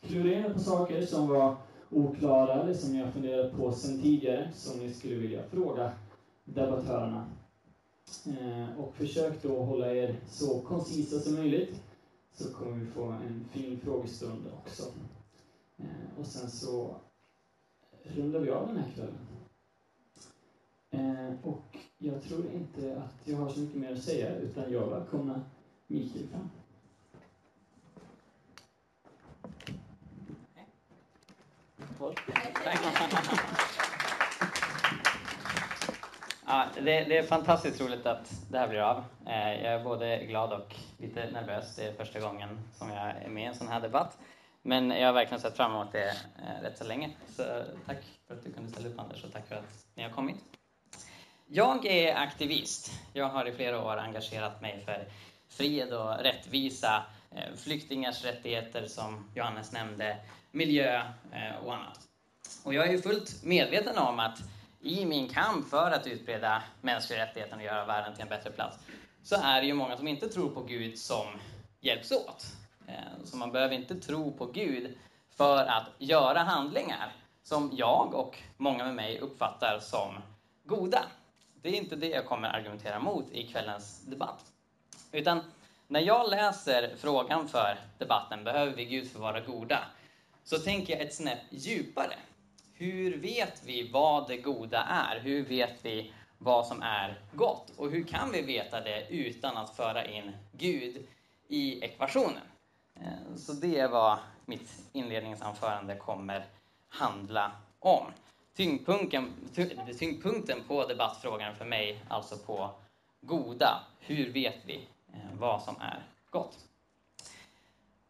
klura 0.00 0.34
in 0.34 0.54
på 0.54 0.60
saker 0.60 1.06
som 1.06 1.28
var 1.28 1.56
oklara 1.90 2.62
eller 2.62 2.74
som 2.74 2.92
ni 2.92 3.02
har 3.02 3.10
funderat 3.10 3.56
på 3.56 3.72
sedan 3.72 4.00
tidigare, 4.00 4.50
som 4.52 4.78
ni 4.78 4.94
skulle 4.94 5.14
vilja 5.14 5.42
fråga 5.42 5.90
debattörerna. 6.44 7.26
Eh, 8.26 8.80
och 8.80 8.94
försök 8.94 9.42
då 9.42 9.62
hålla 9.62 9.92
er 9.92 10.16
så 10.28 10.60
koncisa 10.60 11.18
som 11.18 11.34
möjligt, 11.34 11.82
så 12.32 12.52
kommer 12.52 12.76
vi 12.76 12.86
få 12.86 13.04
en 13.04 13.44
fin 13.50 13.78
frågestund 13.78 14.46
också. 14.64 14.82
Eh, 15.76 16.18
och 16.20 16.26
sen 16.26 16.50
så 16.50 16.94
rundar 18.02 18.40
vi 18.40 18.50
av 18.50 18.66
den 18.66 18.76
här 18.76 18.90
kvällen. 18.94 19.35
Eh, 20.96 21.34
och 21.42 21.76
jag 21.98 22.22
tror 22.22 22.46
inte 22.54 22.96
att 22.96 23.28
jag 23.28 23.36
har 23.36 23.48
så 23.48 23.60
mycket 23.60 23.80
mer 23.80 23.92
att 23.92 24.02
säga, 24.02 24.36
utan 24.36 24.72
jag 24.72 24.86
välkomnar 24.86 25.40
Mikael 25.86 26.26
fram. 26.28 26.50
Ja, 36.46 36.66
det, 36.74 36.82
det, 36.82 37.18
är 37.18 37.22
fantastiskt 37.22 37.80
roligt 37.80 38.06
att 38.06 38.32
det 38.50 38.58
här 38.58 38.68
blir 38.68 38.80
av. 38.80 39.04
Eh, 39.26 39.62
jag 39.64 39.72
är 39.72 39.84
både 39.84 40.24
glad 40.26 40.52
och 40.52 40.74
lite 40.98 41.30
nervös. 41.30 41.76
Det 41.76 41.84
är 41.84 41.92
första 41.92 42.20
gången 42.20 42.58
som 42.72 42.90
jag 42.90 43.16
är 43.24 43.28
med 43.28 43.42
i 43.42 43.46
en 43.46 43.54
sån 43.54 43.68
här 43.68 43.80
debatt. 43.80 44.18
Men 44.62 44.90
jag 44.90 45.06
har 45.06 45.12
verkligen 45.12 45.40
sett 45.40 45.56
fram 45.56 45.72
emot 45.72 45.92
det 45.92 46.08
eh, 46.08 46.62
rätt 46.62 46.78
så 46.78 46.84
länge. 46.84 47.10
Så 47.28 47.42
eh, 47.42 47.64
tack 47.86 47.98
för 48.26 48.34
att 48.34 48.44
du 48.44 48.52
kunde 48.52 48.70
ställa 48.70 48.88
upp 48.88 49.00
Anders 49.00 49.24
och 49.24 49.32
tack 49.32 49.48
för 49.48 49.54
att 49.54 49.86
ni 49.94 50.02
har 50.02 50.10
kommit. 50.10 50.55
Jag 51.48 51.86
är 51.86 52.16
aktivist. 52.16 52.90
Jag 53.12 53.28
har 53.28 53.48
i 53.48 53.52
flera 53.52 53.82
år 53.82 53.96
engagerat 53.96 54.60
mig 54.60 54.82
för 54.84 55.08
fred 55.48 55.92
och 55.92 56.18
rättvisa, 56.18 57.04
eh, 57.30 57.56
flyktingars 57.56 58.24
rättigheter 58.24 58.86
som 58.86 59.30
Johannes 59.34 59.72
nämnde, 59.72 60.16
miljö 60.50 61.02
eh, 61.32 61.64
och 61.64 61.74
annat. 61.74 61.98
Och 62.64 62.74
jag 62.74 62.94
är 62.94 62.98
fullt 62.98 63.44
medveten 63.44 63.98
om 63.98 64.20
att 64.20 64.38
i 64.80 65.04
min 65.04 65.28
kamp 65.28 65.68
för 65.68 65.90
att 65.90 66.06
utbreda 66.06 66.62
mänskliga 66.80 67.26
rättigheter 67.26 67.56
och 67.56 67.62
göra 67.62 67.84
världen 67.84 68.14
till 68.14 68.22
en 68.22 68.28
bättre 68.28 68.50
plats, 68.50 68.78
så 69.22 69.36
är 69.42 69.60
det 69.60 69.66
ju 69.66 69.74
många 69.74 69.96
som 69.96 70.08
inte 70.08 70.28
tror 70.28 70.50
på 70.50 70.62
Gud 70.62 70.98
som 70.98 71.26
hjälps 71.80 72.12
åt. 72.12 72.46
Eh, 72.88 73.24
så 73.24 73.36
man 73.36 73.52
behöver 73.52 73.74
inte 73.74 73.94
tro 73.94 74.32
på 74.32 74.46
Gud 74.46 74.98
för 75.36 75.64
att 75.64 75.88
göra 75.98 76.38
handlingar 76.38 77.12
som 77.42 77.70
jag 77.74 78.14
och 78.14 78.38
många 78.56 78.84
med 78.84 78.94
mig 78.94 79.18
uppfattar 79.18 79.78
som 79.80 80.14
goda. 80.64 81.02
Det 81.66 81.70
är 81.70 81.82
inte 81.82 81.96
det 81.96 82.08
jag 82.08 82.26
kommer 82.26 82.48
argumentera 82.48 82.98
mot 82.98 83.32
i 83.32 83.46
kvällens 83.46 84.00
debatt. 84.00 84.52
Utan 85.12 85.40
när 85.88 86.00
jag 86.00 86.30
läser 86.30 86.96
frågan 86.96 87.48
för 87.48 87.78
debatten, 87.98 88.44
behöver 88.44 88.72
vi 88.72 88.84
Gud 88.84 89.10
för 89.10 89.18
att 89.18 89.22
vara 89.22 89.40
goda? 89.40 89.78
Så 90.44 90.58
tänker 90.58 90.92
jag 90.92 91.02
ett 91.02 91.14
snäpp 91.14 91.38
djupare. 91.50 92.14
Hur 92.74 93.18
vet 93.18 93.62
vi 93.64 93.90
vad 93.90 94.28
det 94.28 94.36
goda 94.36 94.82
är? 94.82 95.20
Hur 95.20 95.44
vet 95.44 95.84
vi 95.84 96.12
vad 96.38 96.66
som 96.66 96.82
är 96.82 97.20
gott? 97.32 97.72
Och 97.76 97.90
hur 97.90 98.04
kan 98.04 98.32
vi 98.32 98.42
veta 98.42 98.80
det 98.80 99.06
utan 99.08 99.56
att 99.56 99.76
föra 99.76 100.04
in 100.06 100.32
Gud 100.52 101.06
i 101.48 101.84
ekvationen? 101.84 102.42
Eh, 102.94 103.36
så 103.36 103.52
det 103.52 103.78
är 103.78 103.88
vad 103.88 104.18
mitt 104.44 104.70
inledningsanförande 104.92 105.96
kommer 105.96 106.46
handla 106.88 107.52
om. 107.78 108.04
Tyngdpunkten, 108.56 109.32
tyngdpunkten 109.98 110.62
på 110.68 110.86
debattfrågan 110.86 111.56
för 111.56 111.64
mig 111.64 112.00
alltså 112.08 112.36
på 112.38 112.70
goda. 113.20 113.80
Hur 114.00 114.32
vet 114.32 114.56
vi 114.64 114.88
eh, 115.12 115.38
vad 115.38 115.62
som 115.62 115.76
är 115.80 116.02
gott? 116.30 116.58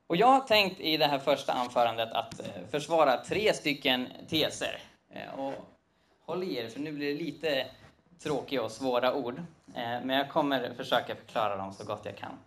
Och 0.07 0.17
jag 0.17 0.26
har 0.26 0.41
tänkt 0.41 0.81
i 0.81 0.97
det 0.97 1.07
här 1.07 1.19
första 1.19 1.53
anförandet 1.53 2.12
att 2.12 2.41
eh, 2.41 2.47
försvara 2.71 3.25
tre 3.25 3.55
stycken 3.55 4.09
teser. 4.29 4.79
Eh, 5.11 5.38
och 5.38 5.55
håll 6.25 6.43
i 6.43 6.57
er, 6.57 6.69
för 6.69 6.81
nu 6.81 6.93
blir 6.93 7.15
det 7.15 7.25
lite 7.25 7.67
tråkiga 8.23 8.62
och 8.62 8.73
svåra 8.73 9.15
ord. 9.15 9.43
Men 9.75 10.11
jag 10.11 10.31
kommer 10.31 10.75
försöka 10.75 11.15
förklara 11.17 11.57
dem 11.57 11.73
så 11.73 11.85
gott 11.85 12.00
jag 12.05 12.17
kan. 12.17 12.38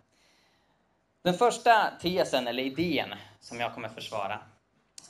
Den 1.22 1.34
första 1.34 1.90
tesen, 2.00 2.48
eller 2.48 2.62
idén, 2.62 3.14
som 3.40 3.60
jag 3.60 3.74
kommer 3.74 3.88
försvara, 3.88 4.38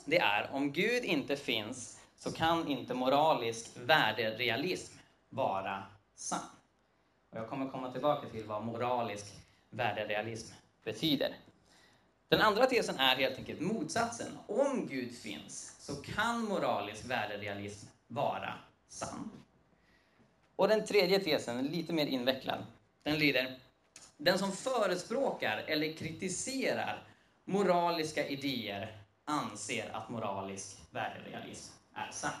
det 0.05 0.19
är 0.19 0.49
om 0.51 0.71
Gud 0.71 1.03
inte 1.03 1.35
finns 1.35 2.00
så 2.23 2.31
kan 2.31 2.67
inte 2.67 2.93
moralisk 2.93 3.71
värderealism 3.75 4.97
vara 5.29 5.83
sann. 6.15 6.39
Och 7.29 7.37
jag 7.37 7.49
kommer 7.49 7.69
komma 7.69 7.91
tillbaka 7.91 8.29
till 8.29 8.43
vad 8.43 8.63
moralisk 8.63 9.25
värderealism 9.69 10.53
betyder. 10.83 11.35
Den 12.27 12.41
andra 12.41 12.65
tesen 12.65 12.99
är 12.99 13.15
helt 13.15 13.37
enkelt 13.37 13.61
motsatsen. 13.61 14.37
Om 14.47 14.87
Gud 14.87 15.17
finns 15.17 15.75
så 15.79 15.95
kan 15.95 16.43
moralisk 16.43 17.05
värderealism 17.05 17.87
vara 18.07 18.53
sann. 18.87 19.31
Och 20.55 20.67
den 20.67 20.85
tredje 20.85 21.19
tesen, 21.19 21.65
lite 21.65 21.93
mer 21.93 22.05
invecklad, 22.05 22.65
den 23.03 23.19
lyder 23.19 23.59
den 24.17 24.39
som 24.39 24.51
förespråkar 24.51 25.57
eller 25.67 25.93
kritiserar 25.93 27.03
moraliska 27.45 28.27
idéer 28.27 28.97
anser 29.25 29.95
att 29.95 30.09
moralisk 30.09 30.77
värderealism 30.91 31.80
är 31.93 32.11
sann. 32.11 32.31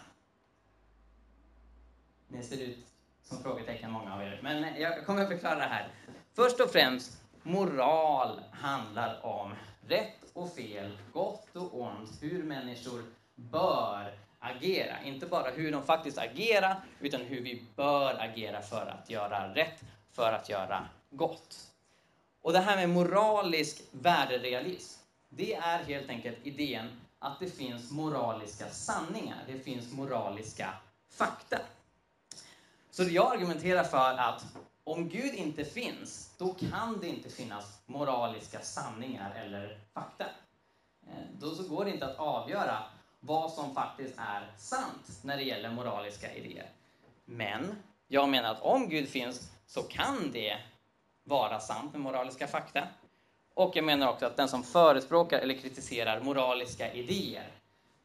Ni 2.27 2.43
ser 2.43 2.61
ut 2.61 2.87
som 3.23 3.43
frågetecken 3.43 3.91
många 3.91 4.13
av 4.15 4.21
er, 4.21 4.39
men 4.43 4.81
jag 4.81 5.05
kommer 5.05 5.21
att 5.21 5.29
förklara 5.29 5.55
det 5.55 5.61
här. 5.61 5.87
Först 6.33 6.59
och 6.59 6.71
främst, 6.71 7.21
moral 7.43 8.41
handlar 8.51 9.25
om 9.25 9.53
rätt 9.87 10.17
och 10.33 10.53
fel, 10.53 10.97
gott 11.13 11.55
och 11.55 11.81
ont, 11.81 12.09
hur 12.21 12.43
människor 12.43 13.03
bör 13.35 14.13
agera. 14.39 15.01
Inte 15.03 15.25
bara 15.25 15.49
hur 15.49 15.71
de 15.71 15.83
faktiskt 15.83 16.17
agerar, 16.17 16.81
utan 16.99 17.21
hur 17.21 17.41
vi 17.41 17.65
bör 17.75 18.15
agera 18.19 18.61
för 18.61 18.85
att 18.85 19.09
göra 19.09 19.55
rätt, 19.55 19.83
för 20.11 20.33
att 20.33 20.49
göra 20.49 20.87
gott. 21.09 21.71
Och 22.41 22.53
det 22.53 22.59
här 22.59 22.75
med 22.75 22.89
moralisk 22.89 23.81
värderealism, 23.91 25.01
det 25.29 25.53
är 25.53 25.83
helt 25.83 26.09
enkelt 26.09 26.37
idén 26.43 26.89
att 27.23 27.39
det 27.39 27.49
finns 27.49 27.91
moraliska 27.91 28.69
sanningar, 28.69 29.37
det 29.47 29.59
finns 29.59 29.91
moraliska 29.91 30.73
fakta. 31.09 31.57
Så 32.91 33.03
jag 33.03 33.33
argumenterar 33.33 33.83
för 33.83 34.17
att 34.17 34.45
om 34.83 35.09
Gud 35.09 35.33
inte 35.33 35.65
finns, 35.65 36.33
då 36.37 36.53
kan 36.53 36.99
det 37.01 37.07
inte 37.07 37.29
finnas 37.29 37.79
moraliska 37.85 38.59
sanningar 38.59 39.35
eller 39.35 39.79
fakta. 39.93 40.25
Eh, 41.07 41.23
då 41.39 41.55
så 41.55 41.63
går 41.63 41.85
det 41.85 41.91
inte 41.91 42.05
att 42.05 42.17
avgöra 42.17 42.83
vad 43.19 43.51
som 43.51 43.75
faktiskt 43.75 44.13
är 44.17 44.51
sant 44.57 45.19
när 45.21 45.37
det 45.37 45.43
gäller 45.43 45.71
moraliska 45.71 46.33
idéer. 46.33 46.69
Men 47.25 47.75
jag 48.07 48.29
menar 48.29 48.51
att 48.51 48.61
om 48.61 48.89
Gud 48.89 49.09
finns 49.09 49.51
så 49.67 49.83
kan 49.83 50.31
det 50.31 50.57
vara 51.23 51.59
sant 51.59 51.91
med 51.91 52.01
moraliska 52.01 52.47
fakta. 52.47 52.87
Och 53.53 53.75
jag 53.75 53.85
menar 53.85 54.09
också 54.09 54.25
att 54.25 54.37
den 54.37 54.49
som 54.49 54.63
förespråkar 54.63 55.39
eller 55.39 55.53
kritiserar 55.53 56.21
moraliska 56.21 56.93
idéer, 56.93 57.47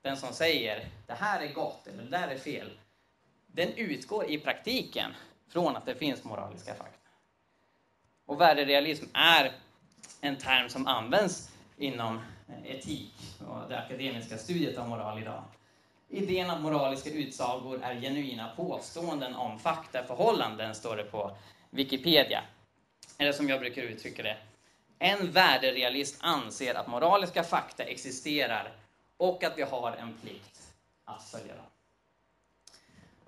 den 0.02 0.16
som 0.16 0.32
säger 0.32 0.88
det 1.06 1.12
här 1.12 1.40
är 1.40 1.52
gott 1.52 1.86
eller 1.86 2.02
det 2.02 2.10
där 2.10 2.28
är 2.28 2.38
fel, 2.38 2.70
den 3.46 3.72
utgår 3.72 4.30
i 4.30 4.38
praktiken 4.38 5.14
från 5.48 5.76
att 5.76 5.86
det 5.86 5.94
finns 5.94 6.24
moraliska 6.24 6.74
fakta. 6.74 7.08
Och 8.26 8.40
värderealism 8.40 9.04
är 9.12 9.52
en 10.20 10.36
term 10.36 10.68
som 10.68 10.86
används 10.86 11.50
inom 11.76 12.20
etik 12.64 13.14
och 13.48 13.68
det 13.68 13.78
akademiska 13.78 14.38
studiet 14.38 14.78
av 14.78 14.88
moral 14.88 15.18
idag. 15.18 15.42
Idén 16.08 16.50
att 16.50 16.60
moraliska 16.60 17.10
utsagor 17.10 17.82
är 17.82 18.00
genuina 18.00 18.52
påståenden 18.56 19.34
om 19.34 19.58
faktaförhållanden, 19.58 20.74
står 20.74 20.96
det 20.96 21.04
på 21.04 21.36
Wikipedia 21.70 22.42
eller 23.18 23.32
som 23.32 23.48
jag 23.48 23.60
brukar 23.60 23.82
uttrycka 23.82 24.22
det, 24.22 24.36
en 24.98 25.32
värderealist 25.32 26.16
anser 26.20 26.74
att 26.74 26.86
moraliska 26.86 27.44
fakta 27.44 27.82
existerar 27.82 28.72
och 29.16 29.44
att 29.44 29.58
vi 29.58 29.62
har 29.62 29.92
en 29.92 30.14
plikt 30.22 30.72
att 31.04 31.24
följa 31.24 31.54
dem. 31.54 31.66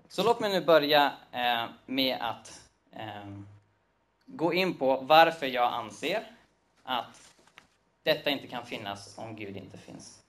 Så 0.08 0.22
låt 0.22 0.40
mig 0.40 0.50
nu 0.50 0.64
börja 0.64 1.12
eh, 1.32 1.64
med 1.86 2.18
att 2.20 2.62
eh, 2.92 3.30
gå 4.26 4.54
in 4.54 4.78
på 4.78 5.00
varför 5.00 5.46
jag 5.46 5.72
anser 5.72 6.22
att 6.82 7.32
detta 8.02 8.30
inte 8.30 8.46
kan 8.46 8.66
finnas 8.66 9.18
om 9.18 9.36
Gud 9.36 9.56
inte 9.56 9.78
finns. 9.78 10.22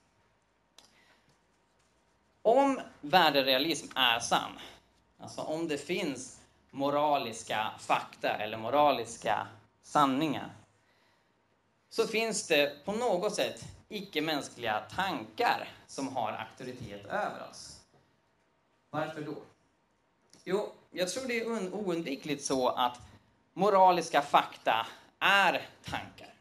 Om 2.41 2.81
värderealism 3.01 3.97
är 3.97 4.19
sann, 4.19 4.59
alltså 5.19 5.41
om 5.41 5.67
det 5.67 5.77
finns 5.77 6.41
moraliska 6.71 7.71
fakta 7.79 8.29
eller 8.29 8.57
moraliska 8.57 9.47
sanningar 9.83 10.49
så 11.89 12.07
finns 12.07 12.47
det 12.47 12.85
på 12.85 12.91
något 12.91 13.35
sätt 13.35 13.63
icke-mänskliga 13.89 14.79
tankar 14.95 15.67
som 15.87 16.15
har 16.15 16.31
auktoritet 16.31 17.05
över 17.05 17.49
oss. 17.49 17.79
Varför 18.89 19.21
då? 19.21 19.35
Jo, 20.43 20.71
jag 20.91 21.09
tror 21.09 21.27
det 21.27 21.39
är 21.39 21.73
oundvikligt 21.73 22.45
så 22.45 22.69
att 22.69 22.99
moraliska 23.53 24.21
fakta 24.21 24.87
är 25.19 25.67
tankar. 25.83 26.33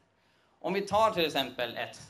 Om 0.60 0.72
vi 0.72 0.80
tar 0.80 1.10
till 1.10 1.26
exempel 1.26 1.76
ett 1.76 2.00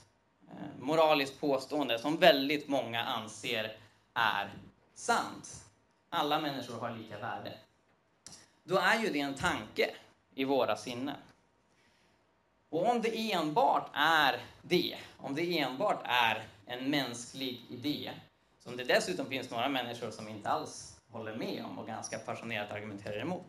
eh, 0.48 0.80
moraliskt 0.80 1.40
påstående 1.40 1.98
som 1.98 2.16
väldigt 2.16 2.68
många 2.68 3.04
anser 3.04 3.76
är 4.14 4.50
sant. 4.94 5.64
Alla 6.10 6.40
människor 6.40 6.80
har 6.80 6.90
lika 6.90 7.18
värde 7.18 7.58
då 8.68 8.78
är 8.78 8.98
ju 8.98 9.08
det 9.12 9.20
en 9.20 9.34
tanke 9.34 9.90
i 10.34 10.44
våra 10.44 10.76
sinnen. 10.76 11.16
Och 12.70 12.88
om 12.90 13.02
det 13.02 13.32
enbart 13.32 13.90
är 13.94 14.40
det, 14.62 14.96
om 15.16 15.34
det 15.34 15.58
enbart 15.58 16.00
är 16.04 16.44
en 16.66 16.90
mänsklig 16.90 17.60
idé, 17.70 18.10
som 18.64 18.76
det 18.76 18.84
dessutom 18.84 19.26
finns 19.26 19.50
några 19.50 19.68
människor 19.68 20.10
som 20.10 20.28
inte 20.28 20.48
alls 20.48 21.00
håller 21.10 21.36
med 21.36 21.64
om 21.64 21.78
och 21.78 21.86
ganska 21.86 22.18
passionerat 22.18 22.70
argumenterar 22.70 23.20
emot, 23.20 23.46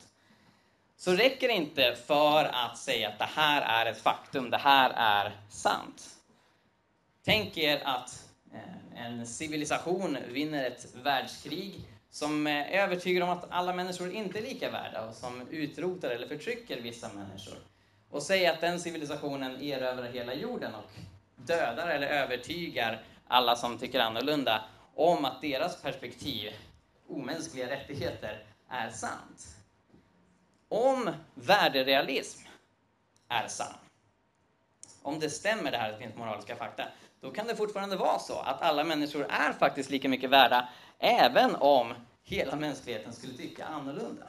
så 0.98 1.12
räcker 1.12 1.48
det 1.48 1.54
inte 1.54 1.96
för 2.08 2.46
att 2.46 2.78
säga 2.78 3.10
att 3.10 3.20
det 3.20 3.30
här 3.36 3.86
är 3.86 3.92
ett 3.92 4.02
faktum, 4.02 4.50
det 4.50 4.58
här 4.58 4.90
är 4.96 5.38
sant. 5.50 6.10
Tänk 7.26 7.58
er 7.58 7.82
att 7.86 8.30
eh, 8.54 9.06
en 9.06 9.28
civilisation 9.28 10.18
vinner 10.28 10.68
ett 10.68 10.96
världskrig 11.04 11.82
som 12.10 12.48
eh, 12.48 12.54
är 12.54 12.84
övertygad 12.84 13.24
om 13.24 13.30
att 13.30 13.46
alla 13.50 13.74
människor 13.74 14.12
inte 14.12 14.40
är 14.40 14.44
lika 14.44 14.72
värda 14.72 15.08
och 15.08 15.16
som 15.16 15.48
utrotar 15.48 16.10
eller 16.10 16.28
förtrycker 16.28 16.82
vissa 16.82 17.10
människor. 17.14 17.58
Och 18.12 18.24
säg 18.24 18.48
att 18.48 18.62
den 18.62 18.80
civilisationen 18.80 19.62
erövrar 19.62 20.04
hela 20.04 20.34
jorden 20.34 20.76
och 20.76 20.92
dödar 21.36 21.88
eller 21.88 22.08
övertygar 22.08 23.04
alla 23.28 23.56
som 23.56 23.78
tycker 23.78 24.00
annorlunda 24.00 24.64
om 24.96 25.26
att 25.26 25.42
deras 25.42 25.82
perspektiv, 25.82 26.54
omänskliga 27.08 27.70
rättigheter, 27.70 28.46
är 28.70 28.90
sant. 28.90 29.56
Om 30.70 31.10
värderealism 31.34 32.48
är 33.28 33.48
sann, 33.48 33.74
om 35.02 35.20
det 35.20 35.30
stämmer 35.30 35.72
det 35.72 35.78
här 35.78 35.90
att 35.90 36.00
det 36.00 36.04
finns 36.06 36.18
moraliska 36.18 36.56
fakta, 36.56 36.84
då 37.22 37.32
kan 37.32 37.48
det 37.48 37.56
fortfarande 37.56 37.96
vara 37.96 38.20
så 38.20 38.40
att 38.40 38.62
alla 38.62 38.84
människor 38.84 39.26
är 39.30 39.54
faktiskt 39.54 39.90
lika 39.90 40.10
mycket 40.10 40.30
värda, 40.30 40.70
även 41.00 41.56
om 41.56 41.94
hela 42.24 42.56
mänskligheten 42.56 43.14
skulle 43.14 43.34
tycka 43.34 43.66
annorlunda. 43.66 44.28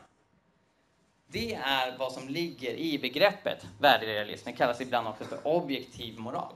Det 1.33 1.55
är 1.55 1.97
vad 1.99 2.13
som 2.13 2.29
ligger 2.29 2.75
i 2.75 2.99
begreppet 2.99 3.67
värderealism. 3.79 4.45
Det 4.45 4.53
kallas 4.53 4.81
ibland 4.81 5.09
också 5.09 5.25
för 5.25 5.47
objektiv 5.47 6.19
moral. 6.19 6.53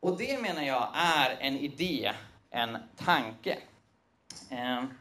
Och 0.00 0.18
det 0.18 0.42
menar 0.42 0.62
jag 0.62 0.88
är 0.94 1.36
en 1.40 1.58
idé, 1.58 2.12
en 2.50 2.78
tanke. 2.96 3.58
Ehm, 4.50 4.94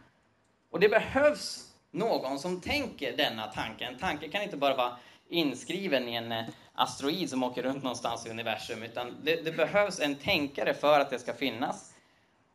och 0.70 0.80
det 0.80 0.90
behövs 0.90 1.74
någon 1.92 2.40
som 2.40 2.62
tänker 2.62 3.18
denna 3.18 3.48
tanke. 3.48 3.86
En 3.86 3.98
tanke 3.98 4.28
kan 4.28 4.42
inte 4.42 4.58
bara 4.58 4.76
vara 4.76 4.98
inskriven 5.30 6.08
i 6.08 6.16
en 6.16 6.32
eh, 6.32 6.46
asteroid 6.74 7.30
som 7.30 7.44
åker 7.44 7.64
runt 7.64 7.84
någonstans 7.84 8.26
i 8.26 8.30
universum, 8.30 8.84
utan 8.84 9.16
det, 9.24 9.36
det, 9.36 9.52
behövs 9.52 10.00
en 10.00 10.16
tänkare 10.16 10.74
för 10.74 11.00
att 11.00 11.10
det 11.10 11.20
ska 11.20 11.34
finnas. 11.34 11.95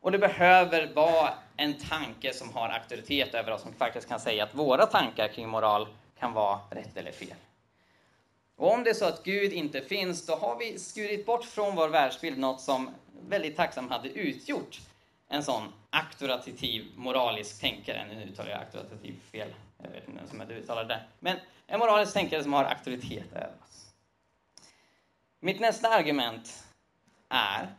Och 0.00 0.12
det 0.12 0.18
behöver 0.18 0.94
vara 0.94 1.34
en 1.56 1.78
tanke 1.78 2.32
som 2.32 2.52
har 2.52 2.68
auktoritet 2.68 3.34
över 3.34 3.52
oss, 3.52 3.62
som 3.62 3.72
faktiskt 3.72 4.08
kan 4.08 4.20
säga 4.20 4.44
att 4.44 4.54
våra 4.54 4.86
tankar 4.86 5.28
kring 5.28 5.48
moral 5.48 5.88
kan 6.18 6.32
vara 6.32 6.60
rätt 6.70 6.96
eller 6.96 7.12
fel. 7.12 7.34
Och 8.56 8.72
om 8.72 8.84
det 8.84 8.90
är 8.90 8.94
så 8.94 9.04
att 9.04 9.24
Gud 9.24 9.52
inte 9.52 9.80
finns, 9.80 10.26
då 10.26 10.34
har 10.34 10.58
vi 10.58 10.78
skurit 10.78 11.26
bort 11.26 11.44
från 11.44 11.76
vår 11.76 11.88
världsbild 11.88 12.38
något 12.38 12.60
som 12.60 12.90
väldigt 13.28 13.56
tacksamt 13.56 13.90
hade 13.90 14.08
utgjort 14.08 14.80
en 15.28 15.42
sån 15.42 15.72
auktoritativ 15.90 16.86
moralisk 16.96 17.60
tänkare. 17.60 18.06
Nu 18.08 18.24
uttalar 18.24 18.50
jag 18.50 18.60
auktoritativ 18.60 19.14
fel, 19.32 19.48
jag 19.82 19.90
vet 19.90 20.08
inte 20.08 20.18
ens 20.18 20.32
om 20.32 20.40
jag 20.40 20.50
uttalar 20.50 20.84
det. 20.84 21.00
Men 21.18 21.36
en 21.66 21.78
moralisk 21.78 22.12
tänkare 22.12 22.42
som 22.42 22.52
har 22.52 22.64
auktoritet 22.64 23.32
över 23.32 23.52
oss. 23.64 23.86
Mitt 25.40 25.60
nästa 25.60 25.88
argument 25.88 26.64
är 27.28 27.74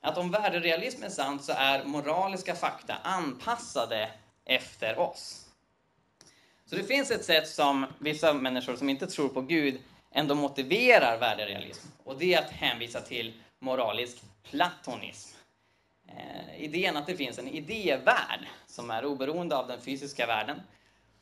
att 0.00 0.18
om 0.18 0.30
värderealism 0.30 1.02
är 1.02 1.08
sant 1.08 1.44
så 1.44 1.52
är 1.52 1.84
moraliska 1.84 2.54
fakta 2.54 2.94
anpassade 3.02 4.10
efter 4.44 4.98
oss. 4.98 5.46
Så 6.66 6.76
det 6.76 6.84
finns 6.84 7.10
ett 7.10 7.24
sätt 7.24 7.48
som 7.48 7.86
vissa 7.98 8.32
människor 8.32 8.76
som 8.76 8.88
inte 8.88 9.06
tror 9.06 9.28
på 9.28 9.40
Gud 9.40 9.80
ändå 10.10 10.34
motiverar 10.34 11.18
värderealism. 11.18 11.88
Och 12.04 12.18
det 12.18 12.34
är 12.34 12.38
att 12.38 12.50
hänvisa 12.50 13.00
till 13.00 13.32
moralisk 13.58 14.22
platonism. 14.50 15.36
Eh, 16.08 16.64
idén 16.64 16.96
att 16.96 17.06
det 17.06 17.16
finns 17.16 17.38
en 17.38 17.48
idévärld 17.48 18.46
som 18.66 18.90
är 18.90 19.04
oberoende 19.04 19.56
av 19.56 19.68
den 19.68 19.80
fysiska 19.80 20.26
världen. 20.26 20.60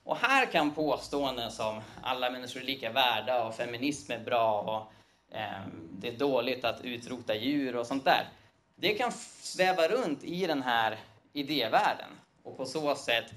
Och 0.04 0.16
här 0.16 0.46
kan 0.46 0.70
påståenden 0.70 1.50
som 1.50 1.80
alla 2.02 2.30
människor 2.30 2.60
är 2.60 2.64
lika 2.64 2.92
värda 2.92 3.44
och 3.44 3.54
feminism 3.54 4.12
är 4.12 4.18
bra 4.18 4.60
och 4.60 4.92
eh, 5.36 5.62
det 5.92 6.08
är 6.08 6.18
dåligt 6.18 6.64
att 6.64 6.80
utrota 6.80 7.34
djur 7.34 7.76
och 7.76 7.86
sånt 7.86 8.04
där. 8.04 8.28
Det 8.80 8.94
kan 8.94 9.12
sväva 9.40 9.88
runt 9.88 10.24
i 10.24 10.46
den 10.46 10.62
här 10.62 10.98
idévärlden 11.32 12.10
och 12.42 12.56
på 12.56 12.66
så 12.66 12.94
sätt 12.94 13.34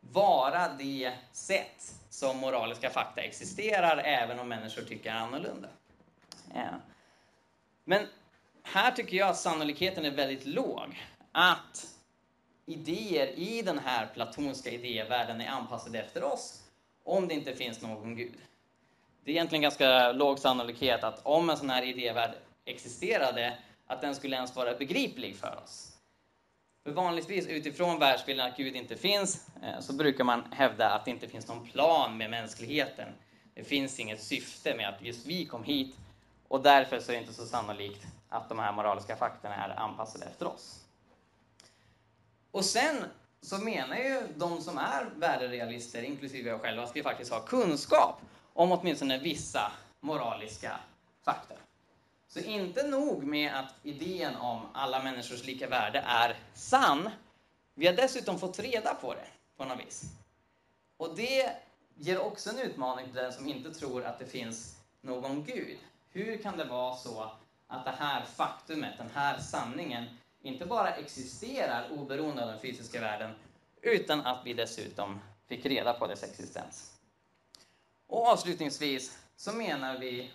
vara 0.00 0.68
det 0.68 1.12
sätt 1.32 1.94
som 2.10 2.36
moraliska 2.36 2.90
fakta 2.90 3.20
existerar 3.20 3.98
även 3.98 4.38
om 4.38 4.48
människor 4.48 4.82
tycker 4.82 5.12
annorlunda. 5.12 5.68
Ja. 6.54 6.68
Men 7.84 8.06
här 8.62 8.90
tycker 8.90 9.16
jag 9.16 9.28
att 9.28 9.38
sannolikheten 9.38 10.04
är 10.04 10.10
väldigt 10.10 10.46
låg 10.46 11.02
att 11.32 11.86
idéer 12.66 13.26
i 13.26 13.62
den 13.62 13.78
här 13.78 14.06
platonska 14.14 14.70
idévärlden 14.70 15.40
är 15.40 15.48
anpassade 15.48 15.98
efter 15.98 16.24
oss 16.24 16.62
om 17.04 17.28
det 17.28 17.34
inte 17.34 17.56
finns 17.56 17.82
någon 17.82 18.16
gud. 18.16 18.38
Det 19.24 19.30
är 19.30 19.34
egentligen 19.34 19.62
ganska 19.62 20.12
låg 20.12 20.38
sannolikhet 20.38 21.04
att 21.04 21.20
om 21.22 21.50
en 21.50 21.56
sån 21.56 21.70
här 21.70 21.82
idévärld 21.82 22.34
existerade, 22.64 23.58
att 23.86 24.00
den 24.00 24.14
skulle 24.14 24.36
ens 24.36 24.56
vara 24.56 24.74
begriplig 24.74 25.36
för 25.36 25.60
oss. 25.64 25.90
För 26.84 26.92
vanligtvis 26.92 27.46
utifrån 27.46 27.98
världsbilden 27.98 28.46
att 28.46 28.56
Gud 28.56 28.76
inte 28.76 28.96
finns, 28.96 29.48
eh, 29.62 29.80
så 29.80 29.92
brukar 29.92 30.24
man 30.24 30.52
hävda 30.52 30.90
att 30.90 31.04
det 31.04 31.10
inte 31.10 31.28
finns 31.28 31.48
någon 31.48 31.66
plan 31.66 32.16
med 32.16 32.30
mänskligheten. 32.30 33.08
Det 33.54 33.64
finns 33.64 34.00
inget 34.00 34.22
syfte 34.22 34.74
med 34.74 34.88
att 34.88 35.02
just 35.02 35.26
vi 35.26 35.46
kom 35.46 35.64
hit 35.64 35.96
och 36.48 36.62
därför 36.62 37.00
så 37.00 37.12
är 37.12 37.16
det 37.16 37.20
inte 37.20 37.34
så 37.34 37.46
sannolikt 37.46 38.06
att 38.28 38.48
de 38.48 38.58
här 38.58 38.72
moraliska 38.72 39.16
faktorna 39.16 39.54
är 39.54 39.80
anpassade 39.80 40.24
efter 40.24 40.46
oss. 40.46 40.84
Och 42.50 42.64
sen 42.64 43.04
så 43.40 43.58
menar 43.58 43.96
ju 43.96 44.22
de 44.36 44.60
som 44.60 44.78
är 44.78 45.10
värderealister, 45.16 46.02
inklusive 46.02 46.50
jag 46.50 46.60
själv, 46.60 46.80
att 46.80 46.96
vi 46.96 47.02
faktiskt 47.02 47.32
har 47.32 47.40
kunskap 47.40 48.20
om 48.52 48.72
åtminstone 48.72 49.18
vissa 49.18 49.72
moraliska 50.00 50.80
fakta. 51.24 51.54
Så 52.34 52.40
inte 52.40 52.82
nog 52.82 53.24
med 53.24 53.54
att 53.54 53.74
idén 53.82 54.36
om 54.36 54.60
alla 54.72 55.02
människors 55.02 55.44
lika 55.44 55.68
värde 55.68 56.04
är 56.06 56.38
sann, 56.54 57.10
vi 57.74 57.86
har 57.86 57.94
dessutom 57.94 58.38
fått 58.38 58.58
reda 58.58 58.94
på 58.94 59.14
det 59.14 59.26
på 59.56 59.64
något 59.64 59.86
vis. 59.86 60.02
Och 60.96 61.16
det 61.16 61.56
ger 61.94 62.20
också 62.20 62.50
en 62.50 62.58
utmaning 62.58 63.06
till 63.06 63.14
den 63.14 63.32
som 63.32 63.48
inte 63.48 63.74
tror 63.74 64.04
att 64.04 64.18
det 64.18 64.26
finns 64.26 64.76
någon 65.00 65.44
Gud. 65.44 65.78
Hur 66.10 66.36
kan 66.36 66.56
det 66.56 66.64
vara 66.64 66.96
så 66.96 67.30
att 67.66 67.84
det 67.84 67.94
här 67.98 68.24
faktumet, 68.24 68.98
den 68.98 69.10
här 69.14 69.38
sanningen, 69.38 70.04
inte 70.42 70.66
bara 70.66 70.94
existerar 70.94 71.88
oberoende 71.92 72.42
av 72.42 72.48
den 72.48 72.60
fysiska 72.60 73.00
världen, 73.00 73.34
utan 73.82 74.20
att 74.20 74.40
vi 74.44 74.52
dessutom 74.52 75.20
fick 75.46 75.66
reda 75.66 75.92
på 75.92 76.06
dess 76.06 76.22
existens. 76.22 76.94
Och 78.06 78.26
avslutningsvis 78.26 79.18
så 79.36 79.52
menar 79.52 79.98
vi 79.98 80.30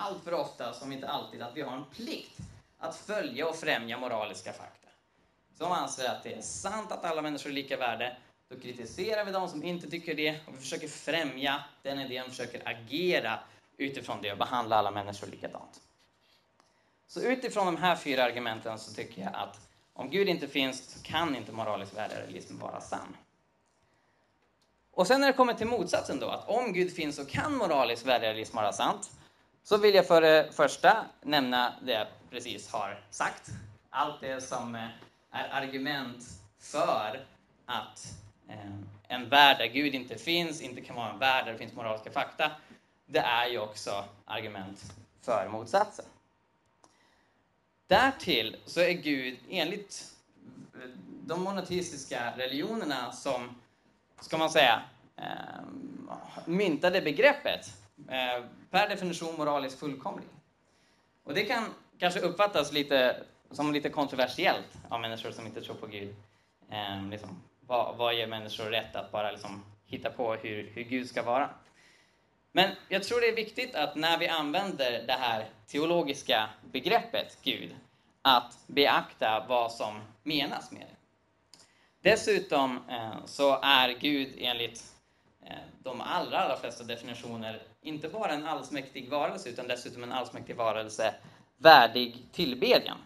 allt 0.00 0.24
för 0.24 0.34
ofta, 0.34 0.72
som 0.72 0.92
inte 0.92 1.08
alltid, 1.08 1.42
att 1.42 1.56
vi 1.56 1.62
har 1.62 1.76
en 1.76 1.84
plikt 1.84 2.38
att 2.78 2.96
följa 2.96 3.48
och 3.48 3.56
främja 3.56 3.98
moraliska 3.98 4.52
fakta. 4.52 4.88
Som 5.58 5.72
anser 5.72 6.08
att 6.08 6.22
det 6.22 6.34
är 6.34 6.42
sant 6.42 6.92
att 6.92 7.04
alla 7.04 7.22
människor 7.22 7.50
är 7.50 7.54
lika 7.54 7.76
värde, 7.76 8.16
då 8.48 8.60
kritiserar 8.60 9.24
vi 9.24 9.32
de 9.32 9.48
som 9.48 9.62
inte 9.62 9.90
tycker 9.90 10.14
det 10.14 10.30
och 10.46 10.54
vi 10.54 10.58
försöker 10.58 10.88
främja 10.88 11.64
den 11.82 12.00
idén, 12.00 12.30
försöker 12.30 12.68
agera 12.68 13.38
utifrån 13.76 14.18
det 14.22 14.32
och 14.32 14.38
behandla 14.38 14.76
alla 14.76 14.90
människor 14.90 15.26
likadant. 15.26 15.80
Så 17.06 17.20
utifrån 17.20 17.66
de 17.66 17.76
här 17.76 17.96
fyra 17.96 18.24
argumenten 18.24 18.78
så 18.78 18.94
tycker 18.94 19.22
jag 19.22 19.34
att 19.34 19.60
om 19.92 20.10
Gud 20.10 20.28
inte 20.28 20.48
finns 20.48 20.92
så 20.92 21.02
kan 21.02 21.36
inte 21.36 21.52
moralisk 21.52 21.96
värderealism 21.96 22.58
vara 22.58 22.80
sann. 22.80 23.16
Och 24.90 25.06
sen 25.06 25.20
när 25.20 25.26
det 25.26 25.32
kommer 25.32 25.54
till 25.54 25.66
motsatsen 25.66 26.20
då, 26.20 26.28
att 26.28 26.48
om 26.48 26.72
Gud 26.72 26.94
finns 26.94 27.16
så 27.16 27.24
kan 27.24 27.56
moralisk 27.56 28.06
värderealism 28.06 28.56
vara 28.56 28.72
sant, 28.72 29.10
så 29.70 29.76
vill 29.76 29.94
jag 29.94 30.06
för 30.06 30.20
det 30.20 30.48
första 30.52 31.06
nämna 31.22 31.74
det 31.82 31.92
jag 31.92 32.06
precis 32.30 32.72
har 32.72 33.00
sagt. 33.10 33.50
Allt 33.90 34.20
det 34.20 34.40
som 34.40 34.74
eh, 34.74 34.88
är 35.30 35.48
argument 35.62 36.24
för 36.58 37.26
att 37.66 38.14
eh, 38.48 38.70
en 39.08 39.28
värld 39.28 39.58
där 39.58 39.66
Gud 39.66 39.94
inte 39.94 40.18
finns, 40.18 40.60
inte 40.60 40.80
kan 40.80 40.96
vara 40.96 41.10
en 41.10 41.18
värld 41.18 41.44
där 41.44 41.52
det 41.52 41.58
finns 41.58 41.72
moraliska 41.72 42.10
fakta, 42.10 42.50
det 43.06 43.18
är 43.18 43.46
ju 43.46 43.58
också 43.58 44.04
argument 44.24 44.92
för 45.22 45.48
motsatsen. 45.48 46.04
Därtill 47.86 48.56
så 48.66 48.80
är 48.80 48.92
Gud 48.92 49.38
enligt 49.48 50.04
de 51.26 51.42
monoteistiska 51.42 52.32
religionerna 52.36 53.12
som, 53.12 53.60
ska 54.20 54.38
man 54.38 54.50
säga, 54.50 54.82
myntade 56.46 57.00
begreppet 57.00 57.79
eh, 58.08 58.44
per 58.70 58.88
definition 58.88 59.36
moraliskt 59.36 59.80
fullkomlig. 59.80 60.28
Och 61.24 61.34
det 61.34 61.44
kan 61.44 61.64
kanske 61.98 62.20
uppfattas 62.20 62.72
lite 62.72 63.16
som 63.50 63.72
lite 63.72 63.88
kontroversiellt 63.88 64.76
av 64.88 65.00
människor 65.00 65.30
som 65.30 65.46
inte 65.46 65.60
tror 65.60 65.74
på 65.74 65.86
Gud. 65.86 66.14
Eh, 66.70 67.08
liksom, 67.10 67.42
vad, 67.60 67.96
vad 67.96 68.14
ger 68.14 68.26
människor 68.26 68.64
rätt 68.64 68.96
att 68.96 69.12
bara 69.12 69.30
liksom, 69.30 69.64
hitta 69.86 70.10
på 70.10 70.34
hur, 70.34 70.70
hur 70.74 70.82
Gud 70.82 71.08
ska 71.08 71.22
vara? 71.22 71.50
Men 72.52 72.70
jag 72.88 73.04
tror 73.04 73.20
det 73.20 73.28
är 73.28 73.36
viktigt 73.36 73.74
att 73.74 73.96
när 73.96 74.18
vi 74.18 74.28
använder 74.28 75.06
det 75.06 75.12
här 75.12 75.46
teologiska 75.66 76.48
begreppet 76.72 77.38
Gud, 77.42 77.76
att 78.22 78.58
beakta 78.66 79.46
vad 79.48 79.72
som 79.72 80.00
menas 80.22 80.70
med 80.72 80.80
det. 80.80 80.96
Dessutom 82.10 82.80
eh, 82.88 83.24
så 83.24 83.58
är 83.62 83.88
Gud 83.88 84.34
enligt 84.38 84.84
eh, 85.46 85.56
de 85.78 86.00
allra, 86.00 86.38
allra 86.38 86.56
flesta 86.56 86.84
definitioner 86.84 87.62
inte 87.82 88.08
bara 88.08 88.32
en 88.32 88.46
allsmäktig 88.46 89.10
varelse 89.10 89.48
utan 89.48 89.68
dessutom 89.68 90.02
en 90.02 90.12
allsmäktig 90.12 90.56
varelse 90.56 91.14
värdig 91.56 92.26
tillbedjan. 92.32 92.98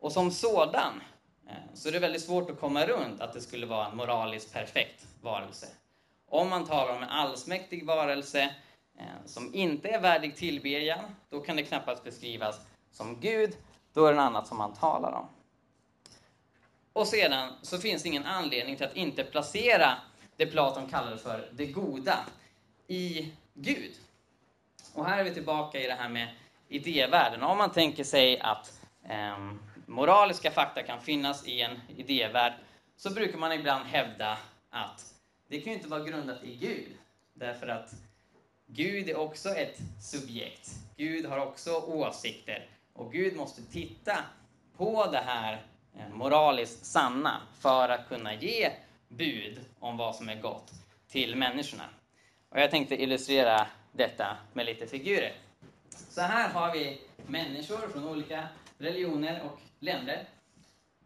Och 0.00 0.12
som 0.12 0.30
sådan 0.30 1.02
eh, 1.48 1.74
så 1.74 1.88
är 1.88 1.92
det 1.92 1.98
väldigt 1.98 2.22
svårt 2.22 2.50
att 2.50 2.60
komma 2.60 2.86
runt 2.86 3.20
att 3.20 3.32
det 3.32 3.40
skulle 3.40 3.66
vara 3.66 3.86
en 3.86 3.96
moraliskt 3.96 4.52
perfekt 4.52 5.06
varelse. 5.22 5.66
Om 6.28 6.48
man 6.48 6.66
talar 6.66 6.96
om 6.96 7.02
en 7.02 7.08
allsmäktig 7.08 7.86
varelse 7.86 8.42
eh, 8.98 9.26
som 9.26 9.54
inte 9.54 9.88
är 9.88 10.00
värdig 10.00 10.36
tillbedjan, 10.36 11.04
då 11.30 11.40
kan 11.40 11.56
det 11.56 11.62
knappast 11.62 12.04
beskrivas 12.04 12.60
som 12.90 13.20
Gud, 13.20 13.56
då 13.92 14.06
är 14.06 14.12
det 14.12 14.16
något 14.16 14.26
annat 14.26 14.46
som 14.46 14.58
man 14.58 14.74
talar 14.74 15.12
om. 15.12 15.28
Och 16.92 17.06
sedan 17.06 17.52
så 17.62 17.78
finns 17.78 18.02
det 18.02 18.08
ingen 18.08 18.26
anledning 18.26 18.76
till 18.76 18.86
att 18.86 18.96
inte 18.96 19.24
placera 19.24 19.94
det 20.36 20.46
Platon 20.46 20.88
kallade 20.88 21.18
för 21.18 21.48
det 21.52 21.66
goda 21.66 22.18
i 22.86 23.32
Gud. 23.58 23.92
Och 24.94 25.06
här 25.06 25.18
är 25.18 25.24
vi 25.24 25.34
tillbaka 25.34 25.80
i 25.80 25.86
det 25.86 25.94
här 25.94 26.08
med 26.08 26.28
idévärlden. 26.68 27.42
Om 27.42 27.58
man 27.58 27.72
tänker 27.72 28.04
sig 28.04 28.40
att 28.40 28.80
eh, 29.08 29.38
moraliska 29.86 30.50
fakta 30.50 30.82
kan 30.82 31.00
finnas 31.00 31.46
i 31.46 31.60
en 31.60 31.80
idévärld, 31.96 32.52
så 32.96 33.10
brukar 33.10 33.38
man 33.38 33.52
ibland 33.52 33.86
hävda 33.86 34.38
att 34.70 35.14
det 35.48 35.60
kan 35.60 35.72
ju 35.72 35.78
inte 35.78 35.88
vara 35.88 36.04
grundat 36.04 36.44
i 36.44 36.56
Gud. 36.56 36.92
Därför 37.34 37.66
att 37.66 37.94
Gud 38.66 39.08
är 39.08 39.16
också 39.16 39.48
ett 39.48 39.78
subjekt. 40.00 40.70
Gud 40.96 41.26
har 41.26 41.38
också 41.38 41.76
åsikter. 41.76 42.66
Och 42.92 43.12
Gud 43.12 43.36
måste 43.36 43.62
titta 43.62 44.18
på 44.76 45.06
det 45.12 45.22
här 45.26 45.62
eh, 45.98 46.08
moraliskt 46.08 46.86
sanna 46.86 47.40
för 47.60 47.88
att 47.88 48.08
kunna 48.08 48.34
ge 48.34 48.70
bud 49.08 49.60
om 49.80 49.96
vad 49.96 50.16
som 50.16 50.28
är 50.28 50.40
gott 50.40 50.72
till 51.08 51.36
människorna. 51.36 51.84
Och 52.56 52.62
jag 52.62 52.70
tänkte 52.70 53.02
illustrera 53.02 53.66
detta 53.92 54.36
med 54.52 54.66
lite 54.66 54.86
figurer. 54.86 55.32
Så 55.88 56.20
här 56.20 56.48
har 56.48 56.72
vi 56.72 57.00
människor 57.26 57.88
från 57.88 58.08
olika 58.08 58.48
religioner 58.78 59.42
och 59.44 59.60
länder. 59.78 60.24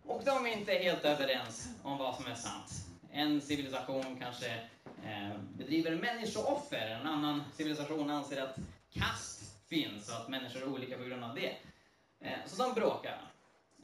Och 0.03 0.23
de 0.25 0.47
är 0.47 0.53
inte 0.53 0.73
helt 0.73 1.05
överens 1.05 1.69
om 1.83 1.99
vad 1.99 2.15
som 2.15 2.27
är 2.27 2.35
sant. 2.35 2.71
En 3.13 3.41
civilisation 3.41 4.21
kanske 4.21 4.51
eh, 5.05 5.39
bedriver 5.59 5.95
människooffer, 5.95 6.99
en 7.01 7.07
annan 7.07 7.43
civilisation 7.53 8.11
anser 8.11 8.43
att 8.43 8.57
kast 8.91 9.69
finns 9.69 10.09
och 10.09 10.17
att 10.17 10.29
människor 10.29 10.63
är 10.63 10.69
olika 10.69 10.97
på 10.97 11.05
grund 11.05 11.25
av 11.25 11.35
det. 11.35 11.57
Eh, 12.21 12.39
så 12.47 12.63
de 12.63 12.75
bråkar. 12.75 13.21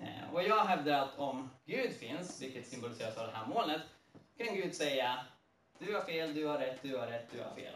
Eh, 0.00 0.34
och 0.34 0.42
jag 0.42 0.64
hävdar 0.64 1.02
att 1.02 1.18
om 1.18 1.50
Gud 1.64 1.92
finns, 1.92 2.42
vilket 2.42 2.68
symboliseras 2.68 3.16
av 3.16 3.26
det 3.26 3.36
här 3.36 3.46
molnet, 3.46 3.82
kan 4.38 4.54
Gud 4.54 4.74
säga 4.74 5.18
du 5.78 5.94
har 5.94 6.02
fel, 6.02 6.34
du 6.34 6.46
har 6.46 6.58
rätt, 6.58 6.78
du 6.82 6.96
har 6.96 7.06
rätt, 7.06 7.28
du 7.32 7.42
har 7.42 7.54
fel. 7.54 7.74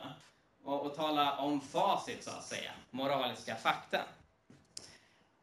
Och, 0.65 0.87
och 0.87 0.97
tala 0.97 1.39
om 1.39 1.61
facit, 1.61 2.25
så 2.25 2.31
att 2.31 2.45
säga. 2.45 2.71
Moraliska 2.91 3.57
fakta. 3.57 4.01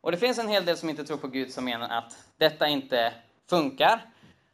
Och 0.01 0.11
det 0.11 0.17
finns 0.17 0.37
en 0.37 0.47
hel 0.47 0.65
del 0.65 0.77
som 0.77 0.89
inte 0.89 1.05
tror 1.05 1.17
på 1.17 1.27
Gud 1.27 1.53
som 1.53 1.65
menar 1.65 1.89
att 1.89 2.27
detta 2.37 2.67
inte 2.67 3.13
funkar. 3.49 4.01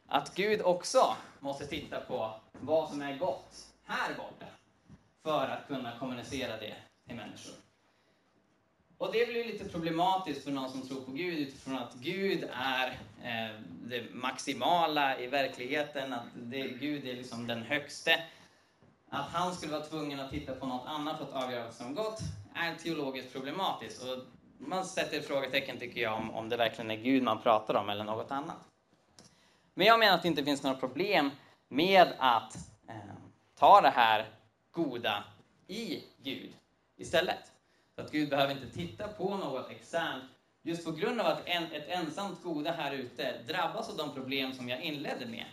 Att 0.06 0.34
Gud 0.34 0.62
också 0.62 1.16
måste 1.40 1.66
titta 1.66 2.00
på 2.00 2.34
vad 2.52 2.90
som 2.90 3.02
är 3.02 3.18
gott 3.18 3.66
här 3.84 4.14
borta 4.14 4.46
för 5.22 5.48
att 5.48 5.66
kunna 5.66 5.98
kommunicera 5.98 6.56
det 6.56 6.74
till 7.06 7.16
människor. 7.16 7.63
Och 8.98 9.12
det 9.12 9.28
blir 9.28 9.44
lite 9.44 9.64
problematiskt 9.64 10.44
för 10.44 10.50
någon 10.50 10.70
som 10.70 10.88
tror 10.88 11.00
på 11.00 11.10
Gud 11.10 11.38
utifrån 11.38 11.78
att 11.78 11.94
Gud 11.94 12.48
är 12.52 12.88
eh, 13.22 13.60
det 13.82 14.14
maximala 14.14 15.18
i 15.18 15.26
verkligheten, 15.26 16.12
att 16.12 16.24
det, 16.34 16.60
Gud 16.60 17.08
är 17.08 17.14
liksom 17.14 17.46
den 17.46 17.62
högste. 17.62 18.22
Att 19.08 19.28
han 19.32 19.54
skulle 19.54 19.72
vara 19.72 19.84
tvungen 19.84 20.20
att 20.20 20.30
titta 20.30 20.54
på 20.54 20.66
något 20.66 20.86
annat 20.86 21.18
för 21.18 21.24
att 21.24 21.44
avgöra 21.44 21.64
vad 21.64 21.74
som 21.74 21.86
är 21.86 21.94
gott 21.94 22.20
är 22.54 22.74
teologiskt 22.74 23.32
problematiskt. 23.32 24.02
Och 24.02 24.18
man 24.58 24.84
sätter 24.84 25.20
frågetecken, 25.20 25.78
tycker 25.78 26.00
jag, 26.00 26.14
om, 26.14 26.30
om 26.30 26.48
det 26.48 26.56
verkligen 26.56 26.90
är 26.90 26.96
Gud 26.96 27.22
man 27.22 27.42
pratar 27.42 27.74
om 27.74 27.88
eller 27.88 28.04
något 28.04 28.30
annat. 28.30 28.68
Men 29.74 29.86
jag 29.86 29.98
menar 29.98 30.14
att 30.14 30.22
det 30.22 30.28
inte 30.28 30.44
finns 30.44 30.62
några 30.62 30.76
problem 30.76 31.30
med 31.68 32.12
att 32.18 32.56
eh, 32.88 32.94
ta 33.58 33.80
det 33.80 33.90
här 33.90 34.26
goda 34.70 35.24
i 35.66 36.02
Gud 36.22 36.52
istället. 36.96 37.53
Så 37.94 38.02
att 38.02 38.10
Gud 38.10 38.30
behöver 38.30 38.54
inte 38.54 38.76
titta 38.76 39.08
på 39.08 39.36
något 39.36 39.70
externt 39.70 40.24
just 40.62 40.84
på 40.84 40.92
grund 40.92 41.20
av 41.20 41.26
att 41.26 41.46
en, 41.46 41.72
ett 41.72 41.88
ensamt 41.88 42.42
goda 42.42 42.72
här 42.72 42.92
ute 42.92 43.42
drabbas 43.46 43.90
av 43.90 43.96
de 43.96 44.14
problem 44.14 44.52
som 44.52 44.68
jag 44.68 44.82
inledde 44.82 45.26
med. 45.26 45.44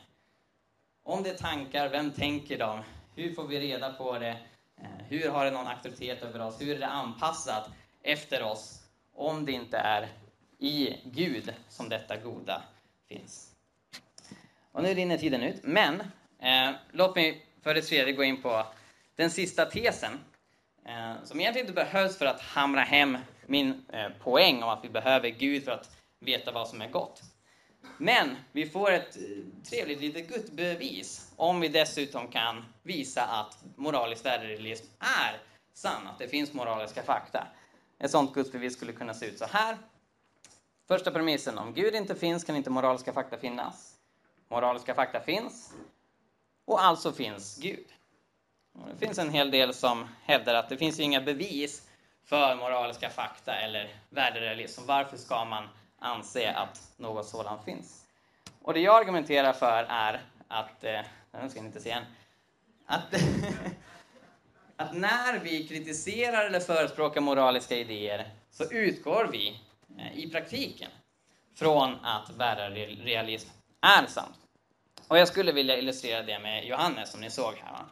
Om 1.03 1.23
det 1.23 1.29
är 1.29 1.37
tankar, 1.37 1.89
vem 1.89 2.11
tänker 2.11 2.57
dem? 2.57 2.81
Hur 3.15 3.33
får 3.33 3.47
vi 3.47 3.59
reda 3.59 3.93
på 3.93 4.19
det? 4.19 4.37
Eh, 4.77 5.05
hur 5.07 5.29
har 5.29 5.45
det 5.45 5.51
någon 5.51 5.67
auktoritet 5.67 6.23
över 6.23 6.41
oss? 6.41 6.61
Hur 6.61 6.75
är 6.75 6.79
det 6.79 6.87
anpassat 6.87 7.69
efter 8.01 8.43
oss? 8.43 8.81
Om 9.13 9.45
det 9.45 9.51
inte 9.51 9.77
är 9.77 10.09
i 10.59 10.97
Gud 11.03 11.53
som 11.69 11.89
detta 11.89 12.17
goda 12.17 12.61
finns. 13.07 13.51
Och 14.71 14.83
nu 14.83 14.93
rinner 14.93 15.17
tiden 15.17 15.43
ut, 15.43 15.63
men 15.63 16.01
eh, 16.39 16.71
låt 16.91 17.15
mig 17.15 17.45
för 17.61 17.73
det 17.73 17.81
tredje 17.81 18.13
gå 18.13 18.23
in 18.23 18.41
på 18.41 18.65
den 19.15 19.29
sista 19.29 19.65
tesen 19.65 20.19
Eh, 20.85 21.23
som 21.23 21.39
egentligen 21.39 21.67
inte 21.67 21.83
behövs 21.83 22.17
för 22.17 22.25
att 22.25 22.41
hamra 22.41 22.81
hem 22.81 23.17
min 23.45 23.85
eh, 23.93 24.09
poäng 24.23 24.63
om 24.63 24.69
att 24.69 24.83
vi 24.83 24.89
behöver 24.89 25.29
Gud 25.29 25.63
för 25.63 25.71
att 25.71 25.89
veta 26.19 26.51
vad 26.51 26.67
som 26.67 26.81
är 26.81 26.89
gott. 26.89 27.21
Men 27.97 28.35
vi 28.51 28.69
får 28.69 28.91
ett 28.91 29.17
eh, 29.17 29.21
trevligt 29.69 30.01
litet 30.01 30.29
gudsbevis 30.29 31.31
om 31.35 31.59
vi 31.59 31.67
dessutom 31.67 32.27
kan 32.27 32.65
visa 32.83 33.21
att 33.21 33.63
moralisk 33.75 34.25
värderealism 34.25 34.85
är 34.99 35.41
sann, 35.73 36.07
att 36.07 36.19
det 36.19 36.27
finns 36.27 36.53
moraliska 36.53 37.03
fakta. 37.03 37.47
Ett 37.99 38.11
sådant 38.11 38.33
gudsbevis 38.33 38.73
skulle 38.73 38.93
kunna 38.93 39.13
se 39.13 39.25
ut 39.25 39.39
så 39.39 39.45
här. 39.45 39.77
Första 40.87 41.11
premissen, 41.11 41.57
om 41.57 41.73
Gud 41.73 41.95
inte 41.95 42.15
finns 42.15 42.43
kan 42.43 42.55
inte 42.55 42.69
moraliska 42.69 43.13
fakta 43.13 43.37
finnas. 43.37 43.97
Moraliska 44.49 44.95
fakta 44.95 45.19
finns, 45.19 45.73
och 46.65 46.83
alltså 46.83 47.11
finns 47.11 47.57
Gud. 47.57 47.85
Det 48.73 49.05
finns 49.05 49.17
en 49.17 49.29
hel 49.29 49.51
del 49.51 49.73
som 49.73 50.07
hävdar 50.23 50.55
att 50.55 50.69
det 50.69 50.77
finns 50.77 50.99
inga 50.99 51.21
bevis 51.21 51.87
för 52.25 52.55
moraliska 52.55 53.09
fakta 53.09 53.55
eller 53.55 53.95
värderealism. 54.09 54.81
Varför 54.85 55.17
ska 55.17 55.45
man 55.45 55.67
anse 55.99 56.51
att 56.51 56.91
något 56.97 57.27
sådant 57.27 57.63
finns? 57.63 58.05
Och 58.61 58.73
det 58.73 58.79
jag 58.79 58.95
argumenterar 58.95 59.53
för 59.53 59.85
är 59.89 60.21
att, 60.47 60.83
eh, 60.83 61.01
den 61.31 61.49
ska 61.49 61.61
ni 61.61 61.67
inte 61.67 61.81
se 61.81 61.91
än, 61.91 62.03
att, 62.85 63.13
att 64.75 64.93
när 64.93 65.39
vi 65.39 65.67
kritiserar 65.67 66.45
eller 66.45 66.59
förespråkar 66.59 67.21
moraliska 67.21 67.75
idéer 67.75 68.29
så 68.51 68.63
utgår 68.71 69.29
vi 69.31 69.59
eh, 69.97 70.17
i 70.17 70.29
praktiken 70.29 70.91
från 71.55 71.95
att 72.03 72.29
värderealism 72.29 73.49
är 73.81 74.05
sant. 74.05 74.35
Och 75.07 75.17
jag 75.17 75.27
skulle 75.27 75.51
vilja 75.51 75.77
illustrera 75.77 76.23
det 76.23 76.39
med 76.39 76.65
Johannes 76.65 77.11
som 77.11 77.21
ni 77.21 77.29
såg 77.29 77.53
här. 77.53 77.71
Va? 77.71 77.85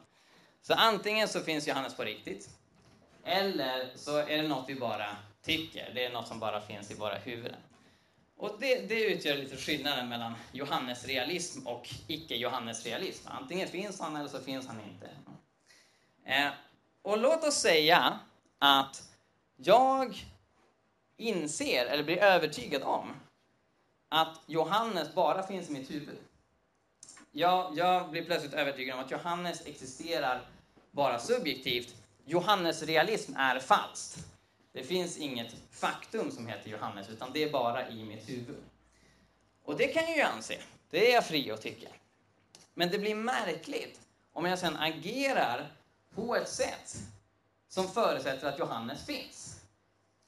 Så 0.70 0.76
antingen 0.76 1.28
så 1.28 1.40
finns 1.40 1.68
Johannes 1.68 1.96
på 1.96 2.04
riktigt, 2.04 2.50
eller 3.24 3.90
så 3.96 4.18
är 4.18 4.38
det 4.42 4.48
något 4.48 4.70
vi 4.70 4.76
bara 4.76 5.18
tycker. 5.42 5.92
Det 5.94 6.06
är 6.06 6.14
något 6.14 6.28
som 6.28 6.40
bara 6.40 6.62
finns 6.62 6.92
i 6.92 6.94
våra 6.94 7.16
huvuden. 7.16 7.60
Och 8.38 8.56
det, 8.60 8.90
det 8.90 9.04
utgör 9.04 9.38
lite 9.38 9.58
skillnaden 9.58 10.10
mellan 10.10 10.34
Johannes-realism 10.52 11.68
och 11.68 11.90
icke-Johannes-realism. 12.08 13.28
Antingen 13.28 13.68
finns 13.68 14.00
han 14.00 14.16
eller 14.16 14.30
så 14.30 14.40
finns 14.40 14.68
han 14.68 14.78
inte. 14.82 15.10
Eh, 16.26 16.52
och 17.02 17.18
låt 17.18 17.44
oss 17.44 17.56
säga 17.56 18.20
att 18.60 19.04
jag 19.56 20.26
inser, 21.18 21.86
eller 21.86 22.04
blir 22.04 22.18
övertygad 22.18 22.84
om, 22.84 23.16
att 24.10 24.42
Johannes 24.46 25.14
bara 25.14 25.48
finns 25.48 25.70
i 25.70 25.72
mitt 25.72 25.92
huvud. 25.92 26.18
Jag, 27.32 27.78
jag 27.78 28.10
blir 28.12 28.26
plötsligt 28.26 28.54
övertygad 28.54 28.98
om 28.98 29.06
att 29.06 29.12
Johannes 29.12 29.66
existerar 29.66 30.42
bara 30.92 31.20
subjektivt. 31.20 31.96
Johannes 32.26 32.84
realism 32.84 33.36
är 33.36 33.60
falskt. 33.60 34.18
Det 34.72 34.84
finns 34.84 35.18
inget 35.18 35.56
faktum 35.72 36.32
som 36.32 36.48
heter 36.48 36.70
Johannes, 36.70 37.10
utan 37.10 37.34
det 37.34 37.44
är 37.44 37.52
bara 37.52 37.90
i 37.90 38.04
mitt 38.04 38.30
huvud. 38.30 38.64
Och 39.64 39.78
det 39.78 39.88
kan 39.88 40.04
jag 40.04 40.18
ju 40.18 40.22
anse. 40.22 40.58
Det 40.90 41.12
är 41.12 41.14
jag 41.14 41.26
fri 41.26 41.52
att 41.52 41.62
tycka. 41.62 41.88
Men 42.74 42.92
det 42.92 43.00
blir 43.00 43.16
märkligt 43.16 44.00
om 44.34 44.46
jag 44.46 44.60
sedan 44.60 44.78
agerar 44.78 45.68
på 46.16 46.36
ett 46.36 46.50
sätt 46.50 46.98
som 47.68 47.88
förutsätter 47.88 48.48
att 48.48 48.60
Johannes 48.60 49.06
finns. 49.06 49.60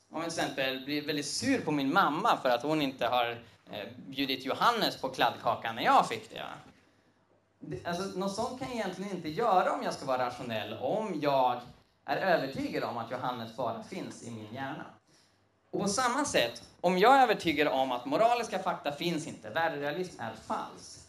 Om 0.10 0.22
jag 0.22 0.32
till 0.32 0.40
exempel 0.40 0.86
blir 0.86 1.02
väldigt 1.02 1.26
sur 1.26 1.62
på 1.62 1.72
min 1.72 1.94
mamma 1.94 2.38
för 2.42 2.50
att 2.50 2.64
hon 2.64 2.82
inte 2.82 3.08
har 3.08 3.32
eh, 3.72 3.88
bjudit 4.08 4.46
Johannes 4.46 4.98
på 4.98 5.10
kladdkakan 5.10 5.76
när 5.76 5.84
jag 5.84 6.08
fick 6.08 6.30
det. 6.30 6.44
Alltså, 7.86 8.20
något 8.20 8.36
sånt 8.36 8.60
kan 8.60 8.68
jag 8.68 8.78
egentligen 8.78 9.16
inte 9.16 9.30
göra 9.30 9.74
om 9.74 9.84
jag 9.84 9.94
ska 9.94 10.06
vara 10.06 10.26
rationell, 10.26 10.78
om 10.82 11.20
jag 11.22 11.62
är 12.06 12.18
övertygad 12.18 12.84
om 12.84 12.98
att 12.98 13.12
Johannes 13.12 13.56
bara 13.56 13.84
finns 13.84 14.24
i 14.24 14.32
min 14.32 14.54
hjärna. 14.54 14.86
Och 15.72 15.82
på 15.82 15.88
samma 15.88 16.26
sätt, 16.26 16.64
om 16.82 16.98
jag 16.98 17.18
är 17.18 17.24
övertygad 17.24 17.68
om 17.68 17.92
att 17.92 18.06
moraliska 18.06 18.60
fakta 18.60 18.92
finns 18.92 19.28
inte, 19.28 19.50
värderealism 19.50 20.22
är 20.22 20.34
falsk. 20.48 21.00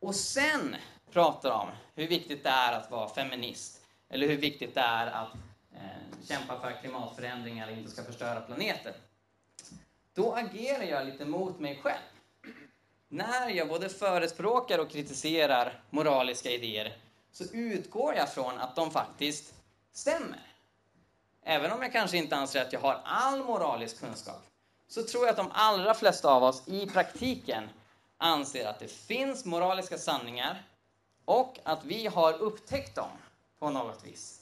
och 0.00 0.14
sen 0.14 0.76
pratar 1.12 1.50
om 1.50 1.68
hur 1.94 2.06
viktigt 2.08 2.44
det 2.44 2.50
är 2.50 2.72
att 2.72 2.90
vara 2.90 3.08
feminist, 3.08 3.80
eller 4.08 4.28
hur 4.28 4.36
viktigt 4.36 4.74
det 4.74 4.80
är 4.80 5.06
att 5.06 5.34
eh, 5.74 6.26
kämpa 6.28 6.60
för 6.60 6.70
att 6.70 6.80
klimatförändringar 6.80 7.70
inte 7.70 7.90
ska 7.90 8.02
förstöra 8.02 8.40
planeten, 8.40 8.92
då 10.14 10.32
agerar 10.32 10.84
jag 10.84 11.06
lite 11.06 11.24
mot 11.24 11.60
mig 11.60 11.80
själv 11.82 12.13
när 13.14 13.48
jag 13.50 13.68
både 13.68 13.88
förespråkar 13.88 14.78
och 14.78 14.90
kritiserar 14.90 15.80
moraliska 15.90 16.50
idéer 16.50 16.96
så 17.32 17.44
utgår 17.44 18.14
jag 18.14 18.34
från 18.34 18.58
att 18.58 18.76
de 18.76 18.90
faktiskt 18.90 19.54
stämmer. 19.92 20.40
Även 21.42 21.72
om 21.72 21.82
jag 21.82 21.92
kanske 21.92 22.16
inte 22.16 22.36
anser 22.36 22.62
att 22.62 22.72
jag 22.72 22.80
har 22.80 23.00
all 23.04 23.44
moralisk 23.44 24.00
kunskap 24.00 24.42
så 24.88 25.02
tror 25.02 25.24
jag 25.24 25.30
att 25.30 25.36
de 25.36 25.50
allra 25.52 25.94
flesta 25.94 26.28
av 26.28 26.42
oss 26.42 26.68
i 26.68 26.86
praktiken 26.86 27.68
anser 28.18 28.66
att 28.68 28.78
det 28.78 28.90
finns 28.90 29.44
moraliska 29.44 29.98
sanningar 29.98 30.62
och 31.24 31.58
att 31.62 31.84
vi 31.84 32.06
har 32.06 32.32
upptäckt 32.32 32.94
dem 32.94 33.10
på 33.58 33.70
något 33.70 34.06
vis. 34.06 34.40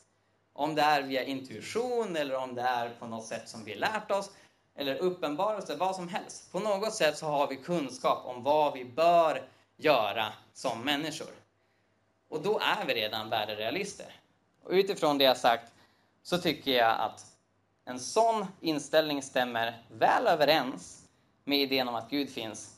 Om 0.52 0.74
det 0.74 0.82
är 0.82 1.02
via 1.02 1.24
intuition 1.24 2.16
eller 2.16 2.36
om 2.36 2.54
det 2.54 2.62
är 2.62 2.88
på 2.98 3.06
något 3.06 3.26
sätt 3.26 3.48
som 3.48 3.64
vi 3.64 3.74
lärt 3.74 4.10
oss 4.10 4.30
eller 4.76 4.96
uppenbarelse, 4.96 5.76
vad 5.76 5.96
som 5.96 6.08
helst. 6.08 6.52
På 6.52 6.60
något 6.60 6.94
sätt 6.94 7.18
så 7.18 7.26
har 7.26 7.46
vi 7.46 7.56
kunskap 7.56 8.26
om 8.26 8.42
vad 8.42 8.72
vi 8.72 8.84
bör 8.84 9.42
göra 9.76 10.32
som 10.52 10.80
människor. 10.80 11.30
Och 12.28 12.42
då 12.42 12.58
är 12.58 12.86
vi 12.86 12.94
redan 12.94 13.30
värderealister. 13.30 14.06
Och 14.64 14.70
utifrån 14.70 15.18
det 15.18 15.24
jag 15.24 15.36
sagt 15.36 15.72
så 16.22 16.38
tycker 16.38 16.70
jag 16.70 17.00
att 17.00 17.26
en 17.84 18.00
sån 18.00 18.46
inställning 18.60 19.22
stämmer 19.22 19.82
väl 19.88 20.26
överens 20.26 21.02
med 21.44 21.58
idén 21.58 21.88
om 21.88 21.94
att 21.94 22.10
Gud 22.10 22.30
finns, 22.30 22.76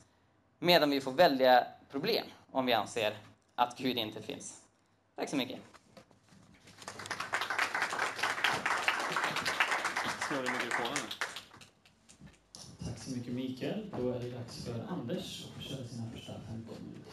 medan 0.58 0.90
vi 0.90 1.00
får 1.00 1.12
väldiga 1.12 1.66
problem 1.90 2.26
om 2.50 2.66
vi 2.66 2.72
anser 2.72 3.16
att 3.54 3.78
Gud 3.78 3.98
inte 3.98 4.22
finns. 4.22 4.60
Tack 5.16 5.28
så 5.28 5.36
mycket. 5.36 5.58
Slår 10.28 10.46
i 10.46 10.50
mikrofonen. 10.50 11.23
Tack 13.04 13.12
så 13.12 13.18
mycket 13.18 13.32
Mikael. 13.32 13.90
Då 13.90 14.10
är 14.10 14.20
det 14.20 14.30
dags 14.30 14.64
för 14.64 14.86
Anders 14.88 15.46
att 15.56 15.62
köra 15.62 15.86
sina 15.88 16.10
första 16.10 16.32
15 16.32 16.74
minuter. 16.80 17.12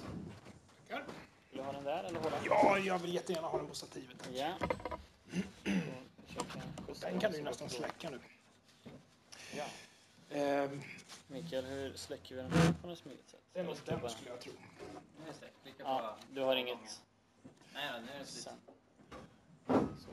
Tackar. 0.87 1.05
Vill 1.49 1.57
du 1.57 1.63
ha 1.63 1.71
den 1.71 1.83
där 1.83 2.03
eller 2.03 2.19
hålla? 2.19 2.35
Ja, 2.45 2.77
jag 2.77 2.99
vill 2.99 3.13
jättegärna 3.13 3.47
ha 3.47 3.57
den 3.57 3.67
på 3.67 3.75
stativet. 3.75 4.17
tack. 4.19 4.33
Ja. 4.35 4.53
Den 7.01 7.19
kan 7.19 7.31
du 7.31 7.41
nästan 7.41 7.69
släcka 7.69 8.09
nu. 8.09 8.19
Ja. 9.55 9.65
Ehm, 10.29 10.81
Mikael, 11.27 11.65
hur 11.65 11.93
släcker 11.93 12.35
vi 12.35 12.41
den 12.41 12.51
här 12.51 12.73
på 12.81 12.87
något 12.87 12.97
smidigt 12.97 13.29
sätt? 13.29 13.41
det 13.53 13.59
är 13.59 13.63
nog 13.63 13.77
Ska 13.77 13.97
den 13.97 14.09
skulle 14.09 14.29
jag 14.29 14.41
tro. 14.41 14.53
Ja, 15.77 16.17
du 16.33 16.41
har 16.41 16.55
inget 16.55 17.01
Nej, 17.73 18.01
nu 18.01 18.11
är 18.11 18.19
det 18.19 18.25
slut. 18.25 18.47
Så. 19.97 20.11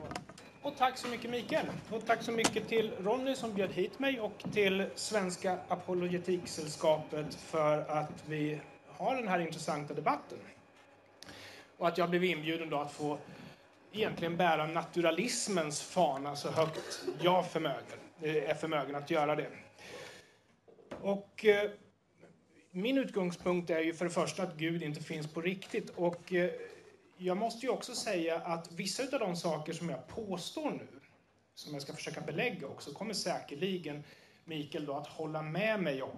Och 0.61 0.77
tack 0.77 0.97
så 0.97 1.07
mycket 1.07 1.31
Mikael. 1.31 1.65
Och 1.91 2.05
tack 2.05 2.23
så 2.23 2.31
mycket 2.31 2.67
till 2.67 2.91
Ronny 2.99 3.35
som 3.35 3.53
bjöd 3.53 3.71
hit 3.71 3.99
mig 3.99 4.19
och 4.19 4.43
till 4.53 4.85
Svenska 4.95 5.57
Apologetiksällskapet 5.67 7.35
för 7.35 7.77
att 7.77 8.23
vi 8.27 8.59
har 8.87 9.15
den 9.15 9.27
här 9.27 9.39
intressanta 9.39 9.93
debatten. 9.93 10.37
Och 11.77 11.87
att 11.87 11.97
jag 11.97 12.09
blev 12.09 12.23
inbjuden 12.23 12.69
då 12.69 12.77
att 12.79 12.91
få 12.91 13.17
egentligen 13.91 14.37
bära 14.37 14.67
naturalismens 14.67 15.81
fana 15.81 16.35
så 16.35 16.51
högt 16.51 17.03
jag 17.21 17.51
förmögen, 17.51 17.99
eh, 18.21 18.49
är 18.49 18.55
förmögen 18.55 18.95
att 18.95 19.09
göra 19.09 19.35
det. 19.35 19.49
Och 21.01 21.45
eh, 21.45 21.71
min 22.71 22.97
utgångspunkt 22.97 23.69
är 23.69 23.79
ju 23.79 23.93
för 23.93 24.05
det 24.05 24.11
första 24.11 24.43
att 24.43 24.55
Gud 24.57 24.83
inte 24.83 25.03
finns 25.03 25.33
på 25.33 25.41
riktigt. 25.41 25.89
Och 25.89 26.33
eh, 26.33 26.51
jag 27.21 27.37
måste 27.37 27.65
ju 27.65 27.71
också 27.71 27.95
säga 27.95 28.39
att 28.39 28.71
vissa 28.71 29.03
av 29.03 29.19
de 29.19 29.35
saker 29.35 29.73
som 29.73 29.89
jag 29.89 30.07
påstår 30.07 30.71
nu, 30.71 30.87
som 31.55 31.73
jag 31.73 31.81
ska 31.81 31.93
försöka 31.93 32.21
belägga 32.21 32.67
också, 32.67 32.93
kommer 32.93 33.13
säkerligen 33.13 34.03
Mikael 34.45 34.85
då 34.85 34.93
att 34.93 35.07
hålla 35.07 35.41
med 35.41 35.83
mig 35.83 36.01
om. 36.01 36.17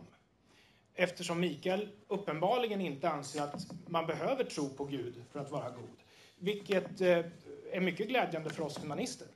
Eftersom 0.93 1.39
Mikael 1.39 1.89
uppenbarligen 2.07 2.81
inte 2.81 3.09
anser 3.09 3.41
att 3.41 3.67
man 3.87 4.07
behöver 4.07 4.43
tro 4.43 4.69
på 4.69 4.85
Gud 4.85 5.23
för 5.31 5.39
att 5.39 5.51
vara 5.51 5.69
god. 5.69 5.97
Vilket 6.37 7.01
eh, 7.01 7.25
är 7.71 7.79
mycket 7.79 8.07
glädjande 8.07 8.49
för 8.49 8.63
oss 8.63 8.83
humanister. 8.83 9.27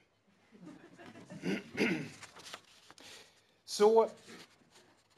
Så 3.65 4.09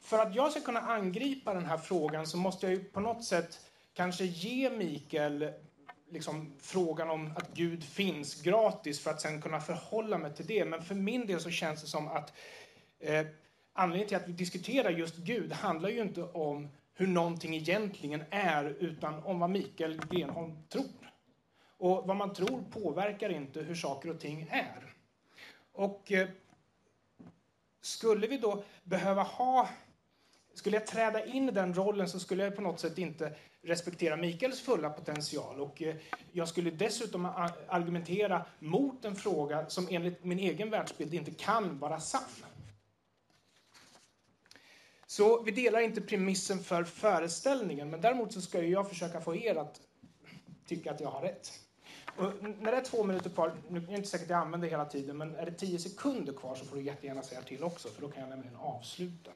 för 0.00 0.18
att 0.18 0.34
jag 0.34 0.50
ska 0.52 0.60
kunna 0.60 0.80
angripa 0.80 1.54
den 1.54 1.64
här 1.64 1.78
frågan 1.78 2.26
så 2.26 2.36
måste 2.36 2.66
jag 2.66 2.74
ju 2.74 2.84
på 2.84 3.00
något 3.00 3.24
sätt 3.24 3.60
kanske 3.94 4.24
ge 4.24 4.70
Mikael 4.70 5.52
liksom, 6.10 6.52
frågan 6.58 7.10
om 7.10 7.32
att 7.36 7.54
Gud 7.54 7.84
finns 7.84 8.42
gratis 8.42 9.00
för 9.00 9.10
att 9.10 9.20
sen 9.20 9.42
kunna 9.42 9.60
förhålla 9.60 10.18
mig 10.18 10.34
till 10.34 10.46
det. 10.46 10.64
Men 10.64 10.82
för 10.82 10.94
min 10.94 11.26
del 11.26 11.40
så 11.40 11.50
känns 11.50 11.80
det 11.80 11.86
som 11.86 12.08
att 12.08 12.32
eh, 12.98 13.26
anledningen 13.72 14.08
till 14.08 14.16
att 14.16 14.28
vi 14.28 14.32
diskuterar 14.32 14.90
just 14.90 15.16
Gud 15.16 15.52
handlar 15.52 15.88
ju 15.88 16.02
inte 16.02 16.22
om 16.22 16.68
hur 16.94 17.06
någonting 17.06 17.56
egentligen 17.56 18.24
är 18.30 18.64
utan 18.64 19.22
om 19.22 19.38
vad 19.38 19.50
Mikael 19.50 20.00
Grenholm 20.10 20.62
tror. 20.68 21.12
Och 21.78 22.06
vad 22.06 22.16
man 22.16 22.34
tror 22.34 22.62
påverkar 22.70 23.30
inte 23.30 23.62
hur 23.62 23.74
saker 23.74 24.10
och 24.10 24.20
ting 24.20 24.48
är. 24.50 24.94
Och 25.72 26.12
eh, 26.12 26.28
skulle 27.80 28.26
vi 28.26 28.38
då 28.38 28.64
behöva 28.84 29.22
ha 29.22 29.68
skulle 30.54 30.76
jag 30.76 30.86
träda 30.86 31.24
in 31.24 31.48
i 31.48 31.52
den 31.52 31.74
rollen 31.74 32.08
så 32.08 32.20
skulle 32.20 32.44
jag 32.44 32.56
på 32.56 32.62
något 32.62 32.80
sätt 32.80 32.98
inte 32.98 33.36
respektera 33.68 34.16
Mikaels 34.16 34.60
fulla 34.60 34.90
potential. 34.90 35.60
Och 35.60 35.82
eh, 35.82 35.96
jag 36.32 36.48
skulle 36.48 36.70
dessutom 36.70 37.24
argumentera 37.68 38.44
mot 38.58 39.04
en 39.04 39.16
fråga 39.16 39.68
som 39.68 39.88
enligt 39.90 40.24
min 40.24 40.38
egen 40.38 40.70
världsbild 40.70 41.14
inte 41.14 41.30
kan 41.30 41.78
vara 41.78 42.00
sann. 42.00 42.22
Så 45.06 45.42
vi 45.42 45.50
delar 45.50 45.80
inte 45.80 46.00
premissen 46.00 46.58
för 46.58 46.84
föreställningen, 46.84 47.90
men 47.90 48.00
däremot 48.00 48.32
så 48.32 48.40
ska 48.40 48.62
jag 48.62 48.88
försöka 48.88 49.20
få 49.20 49.36
er 49.36 49.54
att 49.54 49.80
tycka 50.66 50.90
att 50.90 51.00
jag 51.00 51.08
har 51.08 51.22
rätt. 51.22 51.52
Och 52.16 52.32
när 52.42 52.72
det 52.72 52.78
är 52.78 52.84
två 52.84 53.04
minuter 53.04 53.30
kvar, 53.30 53.54
nu 53.68 53.78
är 53.78 53.86
det 53.86 53.94
inte 53.94 54.08
säkert 54.08 54.24
att 54.24 54.30
jag 54.30 54.38
använder 54.38 54.68
hela 54.68 54.84
tiden, 54.84 55.16
men 55.16 55.34
är 55.34 55.46
det 55.46 55.52
tio 55.52 55.78
sekunder 55.78 56.32
kvar 56.32 56.54
så 56.54 56.64
får 56.64 56.76
du 56.76 56.82
jättegärna 56.82 57.22
säga 57.22 57.42
till 57.42 57.64
också, 57.64 57.88
för 57.88 58.02
då 58.02 58.08
kan 58.08 58.20
jag 58.20 58.30
nämligen 58.30 58.56
avsluta. 58.56 59.30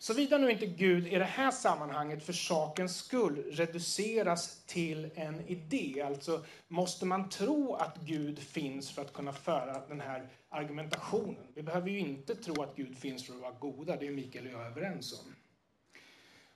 Såvida 0.00 0.38
nu 0.38 0.50
inte 0.50 0.66
Gud 0.66 1.06
i 1.06 1.18
det 1.18 1.24
här 1.24 1.50
sammanhanget 1.50 2.22
för 2.22 2.32
sakens 2.32 2.96
skull 2.96 3.44
reduceras 3.50 4.62
till 4.66 5.10
en 5.14 5.48
idé, 5.48 6.02
alltså 6.06 6.44
måste 6.68 7.06
man 7.06 7.28
tro 7.28 7.74
att 7.74 7.96
Gud 7.96 8.38
finns 8.38 8.90
för 8.90 9.02
att 9.02 9.12
kunna 9.12 9.32
föra 9.32 9.86
den 9.88 10.00
här 10.00 10.28
argumentationen. 10.48 11.46
Vi 11.54 11.62
behöver 11.62 11.90
ju 11.90 11.98
inte 11.98 12.34
tro 12.34 12.62
att 12.62 12.76
Gud 12.76 12.98
finns 12.98 13.26
för 13.26 13.34
att 13.34 13.40
vara 13.40 13.52
goda, 13.52 13.96
det 13.96 14.06
är 14.06 14.10
Mikael 14.10 14.46
och 14.46 14.52
jag 14.52 14.66
överens 14.66 15.12
om. 15.12 15.34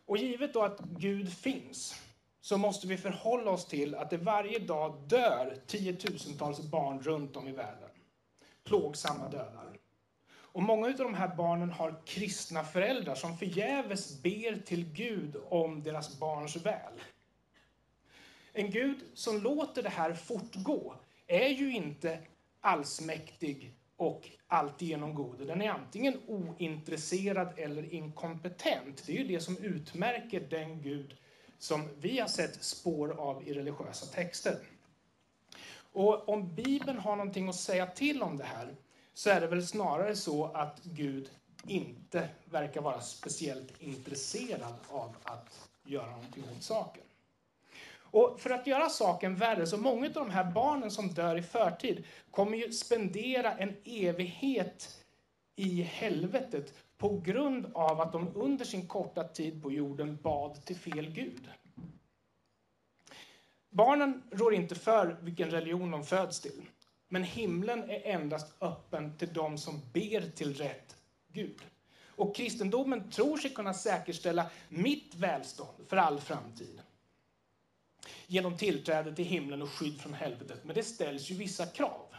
Och 0.07 0.17
givet 0.17 0.53
då 0.53 0.63
att 0.63 0.81
Gud 0.81 1.33
finns, 1.33 2.03
så 2.41 2.59
måste 2.59 2.87
vi 2.87 2.97
förhålla 2.97 3.51
oss 3.51 3.67
till 3.67 3.95
att 3.95 4.11
det 4.11 4.17
varje 4.17 4.59
dag 4.59 5.09
dör 5.09 5.57
tiotusentals 5.67 6.61
barn 6.61 7.03
runt 7.03 7.37
om 7.37 7.49
i 7.49 7.53
världen. 7.53 7.91
Plågsamma 8.65 9.29
dödar. 9.29 9.72
Och 10.53 10.63
många 10.63 10.87
av 10.87 10.93
de 10.97 11.15
här 11.15 11.37
barnen 11.37 11.71
har 11.71 12.03
kristna 12.07 12.65
föräldrar 12.65 13.15
som 13.15 13.39
förgäves 13.39 14.23
ber 14.23 14.63
till 14.67 14.93
Gud 14.93 15.37
om 15.49 15.83
deras 15.83 16.19
barns 16.19 16.57
väl. 16.57 17.03
En 18.53 18.71
Gud 18.71 18.99
som 19.15 19.43
låter 19.43 19.83
det 19.83 19.89
här 19.89 20.15
fortgå 20.15 20.95
är 21.27 21.49
ju 21.49 21.73
inte 21.73 22.19
allsmäktig 22.61 23.75
och 23.97 24.31
alltigenom 24.47 25.15
god. 25.15 25.47
Den 25.47 25.63
är 25.63 25.71
antingen 25.71 26.21
ointresserad 26.27 27.59
eller 27.59 27.95
inkompetent. 27.95 29.07
Det 29.07 29.13
är 29.13 29.17
ju 29.17 29.29
det 29.29 29.41
som 29.41 29.57
utmärker 29.57 30.41
den 30.41 30.83
Gud 30.83 31.17
som 31.59 31.89
vi 32.01 32.19
har 32.19 32.29
sett 32.29 32.65
spår 32.65 33.21
av 33.21 33.49
i 33.49 33.55
religiösa 33.55 34.07
texter. 34.07 34.59
Och 35.93 36.29
om 36.29 36.55
Bibeln 36.55 36.99
har 36.99 37.17
någonting 37.17 37.49
att 37.49 37.55
säga 37.55 37.87
till 37.87 38.23
om 38.23 38.39
det 38.39 38.45
här 38.45 38.77
så 39.15 39.31
är 39.31 39.41
det 39.41 39.47
väl 39.47 39.67
snarare 39.67 40.17
så 40.17 40.45
att 40.45 40.81
Gud 40.85 41.31
inte 41.67 42.29
verkar 42.45 42.81
vara 42.81 43.01
speciellt 43.01 43.83
intresserad 43.83 44.75
av 44.89 45.17
att 45.25 45.69
göra 45.85 46.11
någonting 46.11 46.45
åt 46.57 46.63
saken. 46.63 47.03
Och 48.13 48.41
för 48.41 48.51
att 48.51 48.67
göra 48.67 48.89
saken 48.89 49.37
värre, 49.37 49.67
så 49.67 49.77
många 49.77 50.07
av 50.07 50.13
de 50.13 50.31
här 50.31 50.53
barnen 50.53 50.91
som 50.91 51.09
dör 51.09 51.37
i 51.37 51.43
förtid 51.43 52.05
kommer 52.31 52.57
ju 52.57 52.73
spendera 52.73 53.53
en 53.53 53.77
evighet 53.85 55.05
i 55.57 55.83
helvetet 55.83 56.75
på 56.99 57.21
grund 57.21 57.71
av 57.75 58.01
att 58.01 58.13
de 58.13 58.33
under 58.35 58.65
sin 58.65 58.89
korta 58.89 59.25
tid 59.25 59.63
på 59.63 59.73
jorden 59.73 60.19
bad 60.23 60.65
till 60.65 60.77
fel 60.77 61.11
gud. 61.11 61.49
Barnen 63.71 64.23
rår 64.31 64.55
inte 64.55 64.75
för 64.75 65.17
vilken 65.21 65.51
religion 65.51 65.91
de 65.91 66.05
föds 66.05 66.41
till. 66.41 66.63
Men 67.13 67.25
himlen 67.25 67.91
är 67.91 68.07
endast 68.07 68.53
öppen 68.61 69.17
till 69.19 69.33
de 69.33 69.59
som 69.59 69.81
ber 69.93 70.31
till 70.31 70.55
rätt 70.55 70.97
Gud. 71.33 71.61
Och 72.07 72.37
kristendomen 72.37 73.11
tror 73.11 73.37
sig 73.37 73.51
kunna 73.51 73.75
säkerställa 73.75 74.51
mitt 74.69 75.15
välstånd 75.15 75.89
för 75.89 75.97
all 75.97 76.21
framtid. 76.21 76.83
Genom 78.27 78.57
tillträde 78.57 79.15
till 79.15 79.25
himlen 79.25 79.63
och 79.63 79.71
skydd 79.71 80.01
från 80.01 80.15
helvetet. 80.15 80.65
Men 80.65 80.75
det 80.75 80.83
ställs 80.83 81.31
ju 81.31 81.35
vissa 81.35 81.67
krav. 81.67 82.15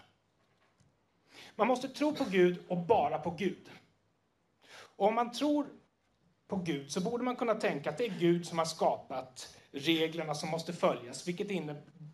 Man 1.56 1.67
måste 1.67 1.89
tro 1.89 2.15
på 2.15 2.23
Gud 2.23 2.63
och 2.67 2.77
bara 2.77 3.19
på 3.19 3.32
Gud. 3.32 3.69
Och 4.73 5.08
om 5.08 5.15
man 5.15 5.32
tror 5.32 5.67
på 6.47 6.56
Gud 6.56 6.91
så 6.91 7.01
borde 7.01 7.23
man 7.23 7.36
kunna 7.36 7.56
tänka 7.56 7.89
att 7.89 7.97
det 7.97 8.06
är 8.06 8.19
Gud 8.19 8.47
som 8.47 8.58
har 8.58 8.65
skapat 8.65 9.58
reglerna 9.71 10.36
som 10.36 10.49
måste 10.49 10.73
följas, 10.73 11.27
vilket 11.27 11.51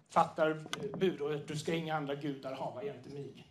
Fattar 0.09 0.65
budordet 0.97 1.47
du 1.47 1.57
ska 1.57 1.73
inga 1.73 1.95
andra 1.95 2.15
gudar 2.15 2.53
hava 2.53 2.83
jämte 2.83 3.09
mig. 3.09 3.45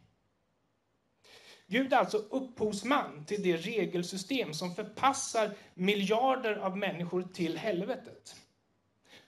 Gud 1.66 1.92
är 1.92 1.96
alltså 1.96 2.18
upphovsman 2.18 3.24
till 3.24 3.42
det 3.42 3.56
regelsystem 3.56 4.54
som 4.54 4.74
förpassar 4.74 5.50
miljarder 5.74 6.56
av 6.56 6.78
människor 6.78 7.22
till 7.22 7.58
helvetet 7.58 8.36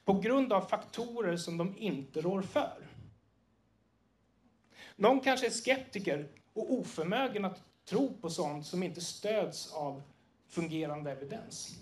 på 0.05 0.21
grund 0.21 0.53
av 0.53 0.61
faktorer 0.61 1.37
som 1.37 1.57
de 1.57 1.79
inte 1.79 2.21
rår 2.21 2.43
för. 2.43 2.89
Någon 4.97 5.21
kanske 5.21 5.47
är 5.47 5.51
skeptiker 5.51 6.29
och 6.53 6.73
oförmögen 6.73 7.45
att 7.45 7.63
tro 7.85 8.21
på 8.21 8.31
sånt 8.31 8.67
som 8.67 8.83
inte 8.83 9.01
stöds 9.01 9.73
av 9.73 10.03
fungerande 10.49 11.13
evidens. 11.13 11.81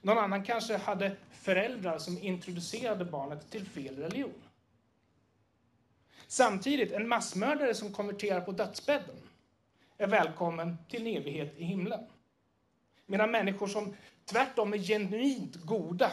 Någon 0.00 0.18
annan 0.18 0.44
kanske 0.44 0.76
hade 0.76 1.16
föräldrar 1.30 1.98
som 1.98 2.18
introducerade 2.18 3.04
barnet 3.04 3.50
till 3.50 3.66
fel 3.66 3.96
religion. 3.96 4.42
Samtidigt, 6.26 6.92
en 6.92 7.08
massmördare 7.08 7.74
som 7.74 7.92
konverterar 7.92 8.40
på 8.40 8.52
dödsbädden 8.52 9.16
är 9.98 10.06
välkommen 10.06 10.76
till 10.88 11.00
en 11.00 11.16
evighet 11.16 11.54
i 11.56 11.64
himlen. 11.64 12.00
Medan 13.06 13.30
människor 13.30 13.66
som 13.66 13.96
tvärtom 14.24 14.72
är 14.72 14.78
genuint 14.78 15.56
goda, 15.56 16.12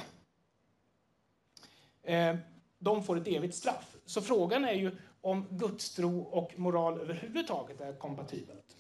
eh, 2.04 2.36
de 2.80 3.04
får 3.04 3.18
ett 3.18 3.28
evigt 3.28 3.56
straff. 3.56 3.96
Så 4.06 4.22
frågan 4.22 4.66
är 4.66 4.74
ju 4.74 4.98
om 5.22 5.48
gudstro 5.50 6.20
och 6.20 6.60
moral 6.60 7.00
överhuvudtaget 7.00 7.82
är 7.82 7.94
kompatibelt. 7.94 8.77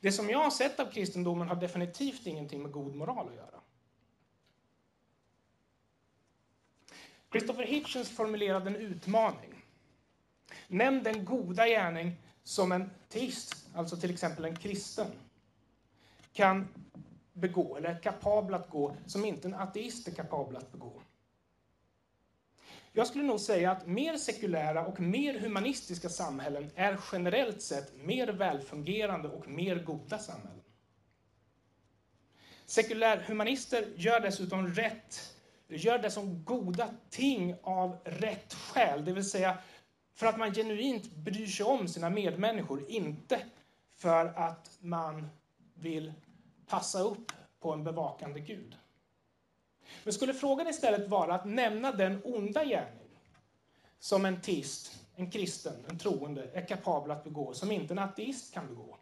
Det 0.00 0.12
som 0.12 0.30
jag 0.30 0.38
har 0.38 0.50
sett 0.50 0.80
av 0.80 0.90
kristendomen 0.90 1.48
har 1.48 1.56
definitivt 1.56 2.26
ingenting 2.26 2.62
med 2.62 2.72
god 2.72 2.94
moral 2.94 3.28
att 3.28 3.34
göra. 3.34 3.60
Christopher 7.30 7.66
Hitchens 7.66 8.10
formulerade 8.10 8.70
en 8.70 8.76
utmaning. 8.76 9.64
Nämn 10.68 11.02
den 11.02 11.24
goda 11.24 11.66
gärning 11.66 12.16
som 12.42 12.72
en 12.72 12.90
teist, 13.08 13.66
alltså 13.74 13.96
till 13.96 14.10
exempel 14.10 14.44
en 14.44 14.56
kristen, 14.56 15.06
kan 16.32 16.68
begå, 17.32 17.76
eller 17.76 17.88
är 17.88 18.02
kapabel 18.02 18.54
att 18.54 18.70
gå, 18.70 18.96
som 19.06 19.24
inte 19.24 19.48
en 19.48 19.54
ateist 19.54 20.08
är 20.08 20.12
kapabel 20.12 20.56
att 20.56 20.72
begå. 20.72 21.02
Jag 22.92 23.06
skulle 23.06 23.24
nog 23.24 23.40
säga 23.40 23.70
att 23.70 23.86
mer 23.86 24.16
sekulära 24.16 24.86
och 24.86 25.00
mer 25.00 25.38
humanistiska 25.38 26.08
samhällen 26.08 26.70
är 26.74 27.00
generellt 27.12 27.62
sett 27.62 27.96
mer 27.96 28.26
välfungerande 28.28 29.28
och 29.28 29.48
mer 29.48 29.76
goda 29.76 30.18
samhällen. 30.18 30.62
Sekulärhumanister 32.66 33.88
gör 33.96 34.20
dessutom 34.20 34.68
rätt, 34.74 35.34
gör 35.68 35.98
det 35.98 36.10
som 36.10 36.44
goda 36.44 36.88
ting 37.10 37.56
av 37.62 37.96
rätt 38.04 38.54
skäl, 38.54 39.04
det 39.04 39.12
vill 39.12 39.30
säga 39.30 39.58
för 40.14 40.26
att 40.26 40.38
man 40.38 40.54
genuint 40.54 41.10
bryr 41.10 41.46
sig 41.46 41.66
om 41.66 41.88
sina 41.88 42.10
medmänniskor, 42.10 42.84
inte 42.88 43.40
för 43.96 44.26
att 44.26 44.78
man 44.80 45.28
vill 45.74 46.12
passa 46.66 47.00
upp 47.00 47.32
på 47.60 47.72
en 47.72 47.84
bevakande 47.84 48.40
Gud. 48.40 48.76
Men 50.04 50.12
skulle 50.12 50.34
frågan 50.34 50.68
istället 50.68 51.08
vara 51.08 51.34
att 51.34 51.44
nämna 51.44 51.92
den 51.92 52.20
onda 52.24 52.64
gärning 52.64 53.08
som 53.98 54.24
en 54.24 54.40
teist, 54.40 55.04
en 55.14 55.30
kristen, 55.30 55.84
en 55.88 55.98
troende 55.98 56.50
är 56.52 56.66
kapabel 56.66 57.10
att 57.10 57.24
begå, 57.24 57.54
som 57.54 57.72
inte 57.72 57.94
en 57.94 57.98
ateist 57.98 58.54
kan 58.54 58.66
begå, 58.66 58.96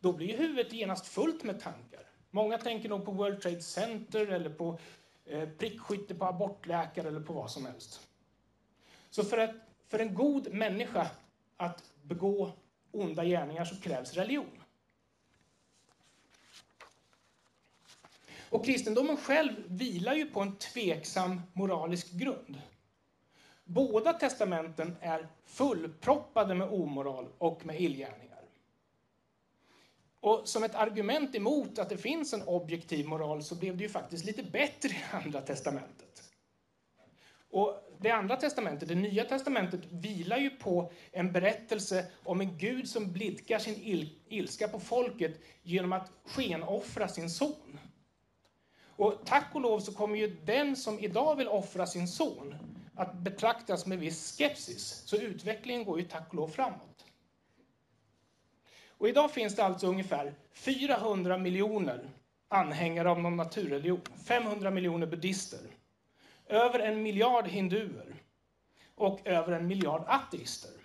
då 0.00 0.12
blir 0.12 0.26
ju 0.26 0.36
huvudet 0.36 0.72
genast 0.72 1.06
fullt 1.06 1.44
med 1.44 1.60
tankar. 1.60 2.00
Många 2.30 2.58
tänker 2.58 2.88
nog 2.88 3.04
på 3.04 3.10
World 3.10 3.40
Trade 3.42 3.62
Center 3.62 4.26
eller 4.26 4.50
på 4.50 4.78
eh, 5.24 5.48
prickskytte 5.48 6.14
på 6.14 6.24
abortläkare 6.24 7.08
eller 7.08 7.20
på 7.20 7.32
vad 7.32 7.50
som 7.50 7.66
helst. 7.66 8.08
Så 9.10 9.24
för, 9.24 9.38
att, 9.38 9.54
för 9.88 9.98
en 9.98 10.14
god 10.14 10.52
människa 10.52 11.10
att 11.56 11.84
begå 12.02 12.52
onda 12.90 13.24
gärningar 13.24 13.64
så 13.64 13.80
krävs 13.80 14.14
religion. 14.14 14.61
Och 18.52 18.64
kristendomen 18.64 19.16
själv 19.16 19.52
vilar 19.66 20.14
ju 20.14 20.26
på 20.26 20.40
en 20.40 20.56
tveksam 20.56 21.40
moralisk 21.52 22.12
grund. 22.12 22.60
Båda 23.64 24.12
testamenten 24.12 24.96
är 25.00 25.28
fullproppade 25.44 26.54
med 26.54 26.68
omoral 26.68 27.28
och 27.38 27.66
med 27.66 27.80
illgärningar. 27.80 28.42
Och 30.20 30.42
som 30.44 30.64
ett 30.64 30.74
argument 30.74 31.34
emot 31.34 31.78
att 31.78 31.88
det 31.88 31.96
finns 31.98 32.32
en 32.32 32.42
objektiv 32.42 33.06
moral 33.06 33.42
så 33.42 33.54
blev 33.54 33.76
det 33.76 33.82
ju 33.82 33.88
faktiskt 33.88 34.24
lite 34.24 34.42
bättre 34.42 34.88
i 34.88 35.04
Andra 35.12 35.40
testamentet. 35.40 36.22
Och 37.50 37.74
det 38.00 38.10
Andra 38.10 38.36
testamentet, 38.36 38.88
det 38.88 38.94
Nya 38.94 39.24
testamentet, 39.24 39.80
vilar 39.90 40.38
ju 40.38 40.50
på 40.50 40.92
en 41.12 41.32
berättelse 41.32 42.06
om 42.24 42.40
en 42.40 42.58
Gud 42.58 42.88
som 42.88 43.12
blidkar 43.12 43.58
sin 43.58 43.76
il 43.82 44.18
ilska 44.28 44.68
på 44.68 44.80
folket 44.80 45.40
genom 45.62 45.92
att 45.92 46.12
skenoffra 46.24 47.08
sin 47.08 47.30
son. 47.30 47.78
Och 48.96 49.14
tack 49.24 49.54
och 49.54 49.60
lov 49.60 49.80
så 49.80 49.92
kommer 49.92 50.16
ju 50.16 50.36
den 50.44 50.76
som 50.76 50.98
idag 50.98 51.36
vill 51.36 51.48
offra 51.48 51.86
sin 51.86 52.08
son 52.08 52.54
att 52.94 53.14
betraktas 53.14 53.86
med 53.86 53.98
viss 53.98 54.36
skepsis. 54.38 55.02
Så 55.06 55.16
utvecklingen 55.16 55.84
går 55.84 56.00
ju 56.00 56.04
tack 56.04 56.28
och 56.28 56.34
lov 56.34 56.48
framåt. 56.48 57.04
Och 58.88 59.08
idag 59.08 59.30
finns 59.30 59.56
det 59.56 59.64
alltså 59.64 59.86
ungefär 59.86 60.34
400 60.52 61.38
miljoner 61.38 62.10
anhängare 62.48 63.10
av 63.10 63.20
någon 63.20 63.36
naturreligion, 63.36 64.00
500 64.26 64.70
miljoner 64.70 65.06
buddister, 65.06 65.60
över 66.46 66.78
en 66.78 67.02
miljard 67.02 67.48
hinduer 67.48 68.14
och 68.94 69.20
över 69.26 69.52
en 69.52 69.66
miljard 69.66 70.04
ateister. 70.06 70.81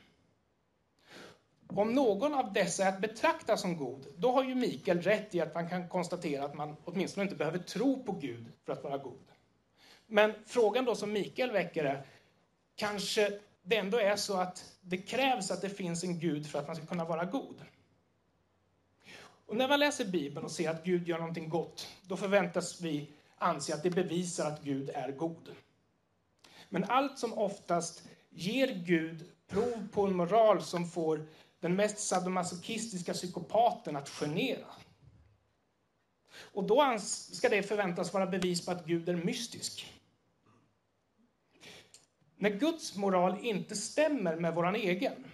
Om 1.69 1.93
någon 1.93 2.33
av 2.33 2.53
dessa 2.53 2.83
är 2.83 2.89
att 2.89 3.01
betrakta 3.01 3.57
som 3.57 3.77
god, 3.77 4.07
då 4.17 4.31
har 4.31 4.43
ju 4.43 4.55
Mikael 4.55 5.01
rätt 5.01 5.35
i 5.35 5.41
att 5.41 5.53
man 5.53 5.69
kan 5.69 5.89
konstatera 5.89 6.45
att 6.45 6.55
man 6.55 6.75
åtminstone 6.85 7.23
inte 7.23 7.35
behöver 7.35 7.59
tro 7.59 8.03
på 8.03 8.11
Gud 8.11 8.51
för 8.65 8.73
att 8.73 8.83
vara 8.83 8.97
god. 8.97 9.27
Men 10.07 10.33
frågan 10.45 10.85
då 10.85 10.95
som 10.95 11.13
Mikael 11.13 11.51
väcker 11.51 11.83
är, 11.83 12.05
kanske 12.75 13.39
det 13.63 13.77
ändå 13.77 13.97
är 13.97 14.15
så 14.15 14.37
att 14.37 14.73
det 14.81 14.97
krävs 14.97 15.51
att 15.51 15.61
det 15.61 15.69
finns 15.69 16.03
en 16.03 16.19
Gud 16.19 16.47
för 16.47 16.59
att 16.59 16.67
man 16.67 16.75
ska 16.75 16.85
kunna 16.85 17.05
vara 17.05 17.25
god. 17.25 17.61
Och 19.45 19.55
när 19.55 19.67
man 19.67 19.79
läser 19.79 20.05
Bibeln 20.05 20.45
och 20.45 20.51
ser 20.51 20.69
att 20.69 20.83
Gud 20.83 21.07
gör 21.07 21.17
någonting 21.17 21.49
gott, 21.49 21.87
då 22.07 22.17
förväntas 22.17 22.81
vi 22.81 23.09
anse 23.37 23.73
att 23.73 23.83
det 23.83 23.89
bevisar 23.89 24.47
att 24.47 24.63
Gud 24.63 24.89
är 24.89 25.11
god. 25.11 25.55
Men 26.69 26.83
allt 26.83 27.19
som 27.19 27.33
oftast 27.33 28.03
ger 28.29 28.67
Gud 28.67 29.25
prov 29.47 29.87
på 29.91 30.05
en 30.05 30.15
moral 30.15 30.63
som 30.63 30.89
får 30.89 31.25
den 31.67 31.75
mest 31.75 31.99
sadomasochistiska 31.99 33.13
psykopaten 33.13 33.95
att 33.95 34.09
genera. 34.09 34.67
Och 36.53 36.63
då 36.63 36.97
ska 36.99 37.49
det 37.49 37.63
förväntas 37.63 38.13
vara 38.13 38.25
bevis 38.25 38.65
på 38.65 38.71
att 38.71 38.85
Gud 38.85 39.09
är 39.09 39.15
mystisk. 39.15 39.93
När 42.35 42.49
Guds 42.49 42.95
moral 42.95 43.37
inte 43.41 43.75
stämmer 43.75 44.35
med 44.35 44.55
vår 44.55 44.75
egen, 44.75 45.25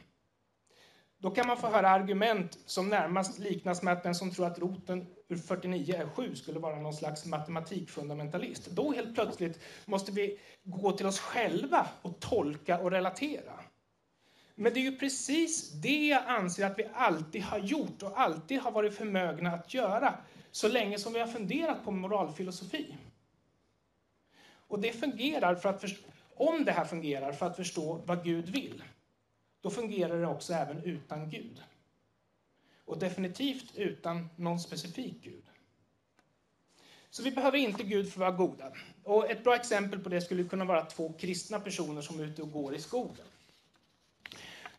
då 1.17 1.31
kan 1.31 1.47
man 1.47 1.57
få 1.57 1.67
höra 1.67 1.89
argument 1.89 2.59
som 2.65 2.89
närmast 2.89 3.39
liknas 3.39 3.81
med 3.81 3.93
att 3.93 4.03
den 4.03 4.15
som 4.15 4.31
tror 4.31 4.47
att 4.47 4.59
roten 4.59 5.07
ur 5.27 5.37
49 5.37 5.95
är 5.95 6.07
7 6.07 6.35
skulle 6.35 6.59
vara 6.59 6.79
någon 6.79 6.93
slags 6.93 7.25
matematikfundamentalist. 7.25 8.65
Då 8.65 8.93
helt 8.93 9.15
plötsligt 9.15 9.59
måste 9.85 10.11
vi 10.11 10.39
gå 10.63 10.91
till 10.91 11.05
oss 11.05 11.19
själva 11.19 11.87
och 12.01 12.19
tolka 12.19 12.79
och 12.79 12.91
relatera. 12.91 13.62
Men 14.55 14.73
det 14.73 14.79
är 14.79 14.91
ju 14.91 14.97
precis 14.97 15.71
det 15.71 16.07
jag 16.07 16.23
anser 16.27 16.65
att 16.65 16.79
vi 16.79 16.89
alltid 16.93 17.41
har 17.41 17.59
gjort 17.59 18.03
och 18.03 18.19
alltid 18.19 18.59
har 18.59 18.71
varit 18.71 18.95
förmögna 18.95 19.51
att 19.51 19.73
göra 19.73 20.17
så 20.51 20.67
länge 20.67 20.99
som 20.99 21.13
vi 21.13 21.19
har 21.19 21.27
funderat 21.27 21.83
på 21.83 21.91
moralfilosofi. 21.91 22.97
Och 24.67 24.79
det 24.79 24.93
fungerar 24.93 25.55
för 25.55 25.69
att 25.69 25.83
om 26.35 26.65
det 26.65 26.71
här 26.71 26.85
fungerar 26.85 27.31
för 27.31 27.45
att 27.45 27.55
förstå 27.55 28.01
vad 28.05 28.23
Gud 28.23 28.49
vill, 28.49 28.83
då 29.61 29.69
fungerar 29.69 30.21
det 30.21 30.27
också 30.27 30.53
även 30.53 30.83
utan 30.83 31.29
Gud. 31.29 31.63
Och 32.85 32.99
definitivt 32.99 33.75
utan 33.75 34.29
någon 34.35 34.59
specifik 34.59 35.23
Gud. 35.23 35.43
Så 37.09 37.23
vi 37.23 37.31
behöver 37.31 37.57
inte 37.57 37.83
Gud 37.83 38.13
för 38.13 38.21
att 38.21 38.37
vara 38.37 38.47
goda. 38.47 38.73
Och 39.03 39.31
ett 39.31 39.43
bra 39.43 39.55
exempel 39.55 39.99
på 39.99 40.09
det 40.09 40.21
skulle 40.21 40.43
kunna 40.43 40.65
vara 40.65 40.85
två 40.85 41.13
kristna 41.13 41.59
personer 41.59 42.01
som 42.01 42.19
är 42.19 42.23
ute 42.23 42.41
och 42.41 42.51
går 42.51 42.75
i 42.75 42.79
skogen. 42.79 43.25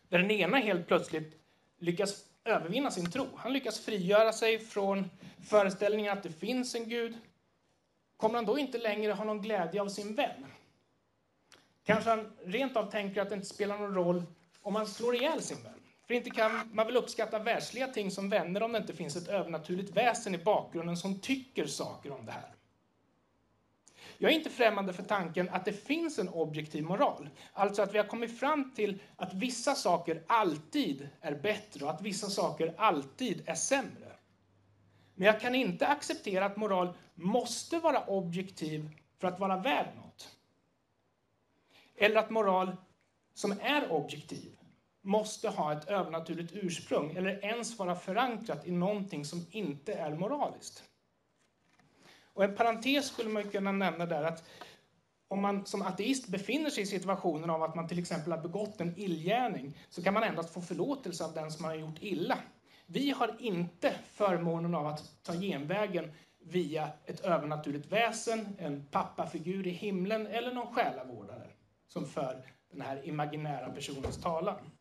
Där 0.09 0.19
den 0.19 0.31
ena 0.31 0.57
helt 0.57 0.87
plötsligt 0.87 1.37
lyckas 1.79 2.25
övervinna 2.45 2.91
sin 2.91 3.11
tro. 3.11 3.27
Han 3.35 3.53
lyckas 3.53 3.79
frigöra 3.79 4.33
sig 4.33 4.59
från 4.59 5.09
föreställningen 5.49 6.17
att 6.17 6.23
det 6.23 6.31
finns 6.31 6.75
en 6.75 6.89
Gud. 6.89 7.17
Kommer 8.17 8.35
han 8.35 8.45
då 8.45 8.59
inte 8.59 8.77
längre 8.77 9.11
ha 9.11 9.23
någon 9.23 9.41
glädje 9.41 9.81
av 9.81 9.89
sin 9.89 10.15
vän? 10.15 10.45
Kanske 11.83 12.09
han 12.09 12.31
rent 12.43 12.77
av 12.77 12.91
tänker 12.91 13.21
att 13.21 13.29
det 13.29 13.35
inte 13.35 13.47
spelar 13.47 13.77
någon 13.77 13.95
roll 13.95 14.23
om 14.61 14.73
man 14.73 14.87
slår 14.87 15.15
ihjäl 15.15 15.41
sin 15.41 15.63
vän. 15.63 15.81
För 16.07 16.13
inte 16.13 16.29
kan 16.29 16.69
man 16.73 16.85
väl 16.85 16.97
uppskatta 16.97 17.39
världsliga 17.39 17.87
ting 17.87 18.11
som 18.11 18.29
vänner 18.29 18.63
om 18.63 18.71
det 18.71 18.77
inte 18.77 18.93
finns 18.93 19.15
ett 19.15 19.27
övernaturligt 19.27 19.97
väsen 19.97 20.35
i 20.35 20.37
bakgrunden 20.37 20.97
som 20.97 21.19
tycker 21.19 21.65
saker 21.65 22.11
om 22.11 22.25
det 22.25 22.31
här. 22.31 22.54
Jag 24.17 24.31
är 24.31 24.35
inte 24.35 24.49
främmande 24.49 24.93
för 24.93 25.03
tanken 25.03 25.49
att 25.49 25.65
det 25.65 25.73
finns 25.73 26.19
en 26.19 26.29
objektiv 26.29 26.83
moral. 26.83 27.29
Alltså 27.53 27.81
att 27.81 27.93
vi 27.93 27.97
har 27.97 28.05
kommit 28.05 28.39
fram 28.39 28.73
till 28.75 28.99
att 29.15 29.33
vissa 29.33 29.75
saker 29.75 30.23
alltid 30.27 31.09
är 31.21 31.35
bättre 31.35 31.85
och 31.85 31.91
att 31.91 32.01
vissa 32.01 32.29
saker 32.29 32.73
alltid 32.77 33.43
är 33.45 33.55
sämre. 33.55 34.11
Men 35.15 35.25
jag 35.27 35.41
kan 35.41 35.55
inte 35.55 35.87
acceptera 35.87 36.45
att 36.45 36.57
moral 36.57 36.93
måste 37.15 37.79
vara 37.79 38.05
objektiv 38.05 38.89
för 39.19 39.27
att 39.27 39.39
vara 39.39 39.57
värd 39.57 39.87
något. 39.95 40.37
Eller 41.95 42.19
att 42.19 42.29
moral 42.29 42.75
som 43.33 43.51
är 43.61 43.91
objektiv 43.91 44.57
måste 45.01 45.49
ha 45.49 45.73
ett 45.73 45.87
övernaturligt 45.87 46.53
ursprung 46.53 47.15
eller 47.15 47.45
ens 47.45 47.79
vara 47.79 47.95
förankrat 47.95 48.67
i 48.67 48.71
någonting 48.71 49.25
som 49.25 49.45
inte 49.51 49.93
är 49.93 50.15
moraliskt. 50.15 50.83
Och 52.35 52.43
en 52.43 52.55
parentes 52.55 53.07
skulle 53.07 53.29
man 53.29 53.43
kunna 53.43 53.71
nämna 53.71 54.05
där 54.05 54.23
att 54.23 54.43
om 55.27 55.41
man 55.41 55.65
som 55.65 55.81
ateist 55.81 56.27
befinner 56.27 56.69
sig 56.69 56.83
i 56.83 56.85
situationen 56.85 57.49
av 57.49 57.63
att 57.63 57.75
man 57.75 57.87
till 57.87 57.99
exempel 57.99 58.31
har 58.31 58.39
begått 58.39 58.81
en 58.81 58.93
illgärning 58.97 59.77
så 59.89 60.03
kan 60.03 60.13
man 60.13 60.23
endast 60.23 60.53
få 60.53 60.61
förlåtelse 60.61 61.25
av 61.25 61.33
den 61.33 61.51
som 61.51 61.65
har 61.65 61.75
gjort 61.75 61.97
illa. 61.99 62.37
Vi 62.85 63.11
har 63.11 63.35
inte 63.39 63.93
förmånen 64.13 64.75
av 64.75 64.87
att 64.87 65.23
ta 65.23 65.33
genvägen 65.33 66.11
via 66.43 66.89
ett 67.05 67.19
övernaturligt 67.19 67.91
väsen, 67.91 68.55
en 68.59 68.85
pappafigur 68.91 69.67
i 69.67 69.71
himlen 69.71 70.27
eller 70.27 70.53
någon 70.53 70.75
själavårdare 70.75 71.47
som 71.87 72.05
för 72.05 72.43
den 72.71 72.81
här 72.81 73.07
imaginära 73.07 73.69
personens 73.69 74.21
talan. 74.21 74.71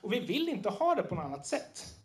Och 0.00 0.12
vi 0.12 0.20
vill 0.20 0.48
inte 0.48 0.70
ha 0.70 0.94
det 0.94 1.02
på 1.02 1.14
något 1.14 1.24
annat 1.24 1.46
sätt. 1.46 2.03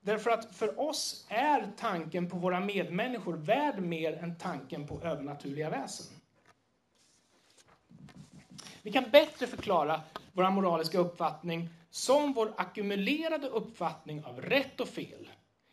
Därför 0.00 0.30
att 0.30 0.56
för 0.56 0.80
oss 0.80 1.26
är 1.28 1.68
tanken 1.76 2.30
på 2.30 2.36
våra 2.36 2.60
medmänniskor 2.60 3.36
värd 3.36 3.78
mer 3.78 4.12
än 4.12 4.36
tanken 4.36 4.86
på 4.86 5.00
övernaturliga 5.02 5.70
väsen. 5.70 6.06
Vi 8.82 8.92
kan 8.92 9.10
bättre 9.10 9.46
förklara 9.46 10.00
vår 10.32 10.50
moraliska 10.50 10.98
uppfattning 10.98 11.68
som 11.90 12.32
vår 12.32 12.52
ackumulerade 12.56 13.48
uppfattning 13.48 14.24
av 14.24 14.40
rätt 14.40 14.80
och 14.80 14.88
fel. 14.88 15.28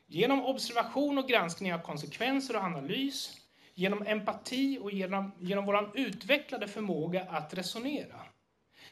Genom 0.08 0.46
observation 0.46 1.18
och 1.18 1.28
granskning 1.28 1.74
av 1.74 1.80
konsekvenser 1.80 2.56
och 2.56 2.64
analys, 2.64 3.42
genom 3.74 4.08
empati 4.08 4.80
och 4.82 4.92
genom, 4.92 5.32
genom 5.40 5.66
vår 5.66 5.92
utvecklade 5.94 6.68
förmåga 6.68 7.24
att 7.30 7.54
resonera. 7.54 8.22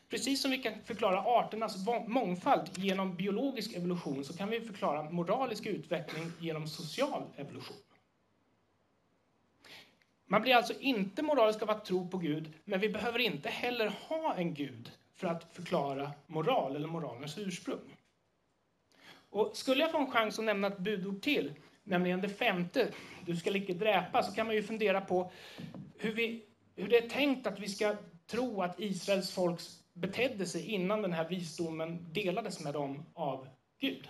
Precis 0.10 0.42
som 0.42 0.52
vi 0.52 0.58
kan 0.58 0.74
förklara 0.84 1.20
arternas 1.20 1.88
mångfald 2.08 2.70
genom 2.78 3.16
biologisk 3.16 3.74
evolution 3.74 4.26
så 4.26 4.38
kan 4.38 4.50
vi 4.50 4.62
förklara 4.62 5.10
moralisk 5.10 5.66
utveckling 5.66 6.32
genom 6.40 6.68
social 6.68 7.24
evolution. 7.36 7.78
Man 10.28 10.42
blir 10.42 10.56
alltså 10.56 10.74
inte 10.80 11.22
moralisk 11.22 11.62
av 11.62 11.70
att 11.70 11.86
tro 11.86 12.10
på 12.10 12.18
Gud, 12.18 12.54
men 12.64 12.80
vi 12.80 12.90
behöver 12.90 13.20
inte 13.20 13.50
heller 13.50 13.88
ha 13.88 14.36
en 14.36 14.54
Gud 14.54 14.92
för 15.14 15.28
att 15.28 15.56
förklara 15.56 16.12
moral 16.28 16.76
eller 16.76 16.88
moralens 16.88 17.38
ursprung. 17.38 17.98
Och 19.30 19.58
skulle 19.58 19.82
jag 19.82 19.92
få 19.92 19.98
en 19.98 20.12
chans 20.12 20.40
att 20.40 20.46
nämna 20.46 20.68
ett 20.68 20.78
budord 20.78 21.22
till, 21.22 21.54
nämligen 21.84 22.22
det 22.22 22.30
femte, 22.30 22.94
du 23.26 23.36
ska 23.36 23.56
icke 23.56 23.74
dräpa, 23.74 24.24
så 24.24 24.32
kan 24.32 24.48
man 24.48 24.56
ju 24.56 24.64
fundera 24.64 25.02
på 25.02 25.32
hur, 25.98 26.14
vi, 26.14 26.46
hur 26.76 26.88
det 26.88 26.98
är 26.98 27.10
tänkt 27.10 27.48
att 27.48 27.60
vi 27.60 27.70
ska 27.70 27.96
tro 28.28 28.62
att 28.62 28.80
Israels 28.80 29.32
folks 29.32 29.85
betedde 29.96 30.46
sig 30.46 30.66
innan 30.72 31.02
den 31.02 31.14
här 31.14 31.30
visdomen 31.30 32.14
delades 32.14 32.60
med 32.60 32.74
dem 32.74 33.06
av 33.14 33.48
Gud. 33.80 34.10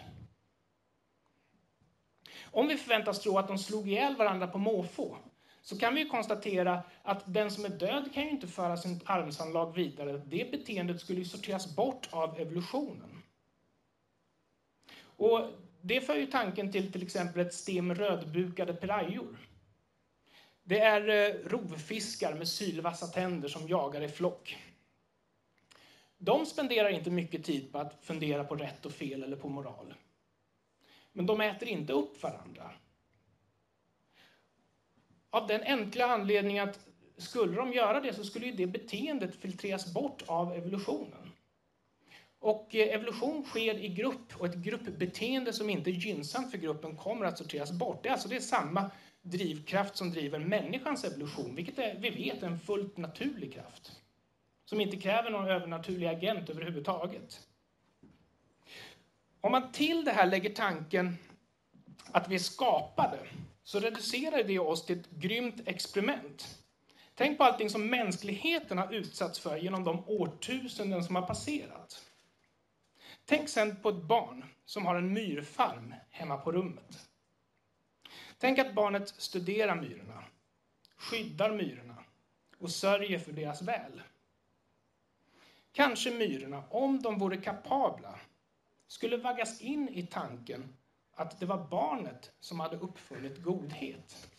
Om 2.44 2.68
vi 2.68 2.78
förväntas 2.78 3.20
tro 3.20 3.38
att 3.38 3.48
de 3.48 3.58
slog 3.58 3.90
ihjäl 3.90 4.16
varandra 4.16 4.48
på 4.48 4.58
måfå, 4.58 5.18
så 5.62 5.78
kan 5.78 5.96
vi 5.96 6.10
konstatera 6.10 6.84
att 7.04 7.34
den 7.34 7.52
som 7.52 7.66
är 7.66 7.70
död 7.70 8.14
kan 8.14 8.24
ju 8.24 8.30
inte 8.30 8.48
föra 8.48 8.78
sin 8.78 9.00
arvsanlag 9.06 9.76
vidare. 9.76 10.22
Det 10.26 10.52
beteendet 10.52 11.02
skulle 11.02 11.20
ju 11.20 11.26
sorteras 11.26 11.76
bort 11.76 12.08
av 12.12 12.40
evolutionen. 12.40 13.24
Och 15.18 15.50
det 15.82 16.02
för 16.02 16.16
ju 16.16 16.26
tanken 16.26 16.72
till 16.72 16.92
till 16.92 17.04
exempel 17.04 17.48
ett 17.48 17.54
stim 17.54 17.96
rödbukade 17.96 18.74
pirajor. 18.74 19.38
Det 20.64 20.80
är 20.80 21.10
eh, 21.10 21.50
rovfiskar 21.50 22.34
med 22.34 22.48
sylvassa 22.48 23.08
tänder 23.08 23.48
som 23.48 23.68
jagar 23.68 24.02
i 24.02 24.10
flock. 24.10 24.58
De 26.26 26.46
spenderar 26.46 26.90
inte 26.90 27.10
mycket 27.10 27.44
tid 27.44 27.72
på 27.72 27.78
att 27.78 27.98
fundera 28.02 28.44
på 28.44 28.56
rätt 28.56 28.86
och 28.86 28.92
fel 28.92 29.24
eller 29.24 29.38
på 29.38 29.50
moral. 29.50 29.94
Men 31.14 31.26
de 31.26 31.42
äter 31.42 31.68
inte 31.68 31.94
upp 31.94 32.24
varandra. 32.24 32.72
Av 35.30 35.48
den 35.48 35.64
enkla 35.64 36.06
anledningen 36.06 36.70
att 36.70 36.80
skulle 37.18 37.56
de 37.56 37.74
göra 37.74 38.00
det 38.00 38.14
så 38.14 38.24
skulle 38.24 38.46
ju 38.46 38.52
det 38.52 38.68
beteendet 38.68 39.36
filtreras 39.36 39.94
bort 39.94 40.24
av 40.28 40.54
evolutionen. 40.54 41.32
Och 42.40 42.76
eh, 42.76 42.96
evolution 42.96 43.46
sker 43.46 43.78
i 43.78 43.88
grupp 43.88 44.36
och 44.38 44.46
ett 44.46 44.56
gruppbeteende 44.56 45.54
som 45.54 45.70
inte 45.70 45.90
är 45.90 45.94
gynnsamt 45.94 46.52
för 46.52 46.58
gruppen 46.58 46.98
kommer 46.98 47.26
att 47.26 47.38
sorteras 47.38 47.72
bort. 47.72 48.04
Det 48.04 48.10
är 48.10 48.14
alltså 48.14 48.30
det 48.30 48.36
är 48.36 48.40
samma 48.40 48.92
drivkraft 49.22 49.98
som 49.98 50.12
driver 50.12 50.40
människans 50.40 51.04
evolution, 51.04 51.56
vilket 51.56 51.80
är, 51.80 51.96
vi 52.00 52.10
vet 52.10 52.44
är 52.44 52.48
en 52.48 52.60
fullt 52.60 52.98
naturlig 52.98 53.54
kraft. 53.54 54.02
Som 54.66 54.82
inte 54.82 54.98
kräver 54.98 55.32
någon 55.32 55.48
övernaturlig 55.48 56.08
agent 56.08 56.50
överhuvudtaget. 56.50 57.48
Om 59.42 59.52
man 59.52 59.72
till 59.72 60.06
det 60.06 60.12
här 60.12 60.26
lägger 60.26 60.50
tanken 60.50 61.18
att 62.12 62.28
vi 62.28 62.36
är 62.36 62.40
skapade 62.40 63.20
så 63.64 63.80
reducerar 63.80 64.44
det 64.44 64.60
oss 64.60 64.86
till 64.86 65.00
ett 65.00 65.10
grymt 65.10 65.68
experiment. 65.68 66.66
Tänk 67.16 67.38
på 67.38 67.44
allting 67.44 67.70
som 67.70 67.90
mänskligheten 67.90 68.78
har 68.78 68.94
utsatts 68.94 69.40
för 69.40 69.58
genom 69.58 69.84
de 69.84 70.10
årtusenden 70.10 71.04
som 71.04 71.16
har 71.16 71.28
passerat. 71.28 72.06
Tänk 73.26 73.50
sen 73.50 73.76
på 73.82 73.90
ett 73.90 74.04
barn 74.04 74.46
som 74.66 74.86
har 74.86 74.96
en 74.96 75.14
myrfarm 75.14 75.94
hemma 76.10 76.38
på 76.38 76.52
rummet. 76.52 77.10
Tänk 78.38 78.60
att 78.60 78.74
barnet 78.74 79.08
studerar 79.08 79.76
myrorna, 79.76 80.24
skyddar 80.98 81.52
myrorna 81.52 82.04
och 82.58 82.70
sörjer 82.70 83.20
för 83.20 83.32
deras 83.32 83.62
väl. 83.62 84.02
Kanske 85.76 86.12
myrorna, 86.12 86.64
om 86.70 87.02
de 87.02 87.20
vore 87.20 87.38
kapabla, 87.38 88.20
skulle 88.88 89.18
vaggas 89.18 89.62
in 89.62 89.90
i 89.90 90.08
tanken 90.08 90.76
att 91.14 91.40
det 91.40 91.46
var 91.46 91.68
barnet 91.68 92.32
som 92.40 92.60
hade 92.60 92.78
uppfunnit 92.78 93.44
godhet. 93.44 94.30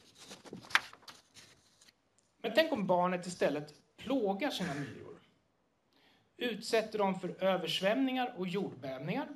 Men 2.42 2.52
tänk 2.54 2.72
om 2.72 2.86
barnet 2.86 3.26
istället 3.26 3.74
plågar 3.96 4.50
sina 4.50 4.74
myror. 4.74 5.20
Utsätter 6.36 6.98
dem 6.98 7.20
för 7.20 7.44
översvämningar 7.44 8.34
och 8.36 8.48
jordbävningar. 8.48 9.28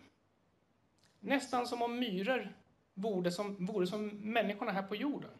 Nästan 1.20 1.66
som 1.66 1.82
om 1.82 1.98
myror 1.98 2.54
vore 2.94 3.32
som, 3.32 3.66
vore 3.66 3.86
som 3.86 4.06
människorna 4.08 4.72
här 4.72 4.82
på 4.82 4.96
jorden. 4.96 5.30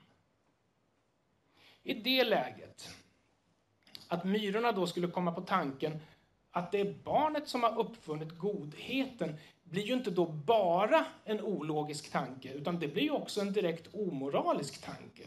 I 1.82 1.94
det 1.94 2.24
läget, 2.24 2.94
att 4.08 4.24
myrorna 4.24 4.72
då 4.72 4.86
skulle 4.86 5.08
komma 5.08 5.32
på 5.32 5.40
tanken 5.40 6.00
att 6.51 6.72
det 6.72 6.80
är 6.80 6.94
barnet 7.05 7.48
som 7.48 7.62
har 7.62 7.78
uppfunnit 7.78 8.38
godheten 8.38 9.36
blir 9.64 9.82
ju 9.82 9.94
inte 9.94 10.11
då 10.11 10.26
bara 10.26 11.05
en 11.24 11.40
ologisk 11.40 12.12
tanke, 12.12 12.53
utan 12.53 12.78
det 12.80 12.88
blir 12.88 13.03
ju 13.03 13.11
också 13.11 13.40
en 13.40 13.53
direkt 13.53 13.94
omoralisk 13.94 14.84
tanke. 14.84 15.24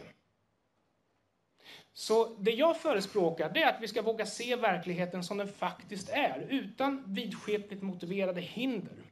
Så 1.94 2.36
det 2.40 2.52
jag 2.52 2.78
förespråkar 2.78 3.50
det 3.54 3.64
är 3.64 3.74
att 3.74 3.82
vi 3.82 3.88
ska 3.88 4.02
våga 4.02 4.26
se 4.26 4.56
verkligheten 4.56 5.24
som 5.24 5.38
den 5.38 5.48
faktiskt 5.48 6.10
är, 6.10 6.48
utan 6.50 7.14
vidskepligt 7.14 7.82
motiverade 7.82 8.42
hinder. 8.42 9.04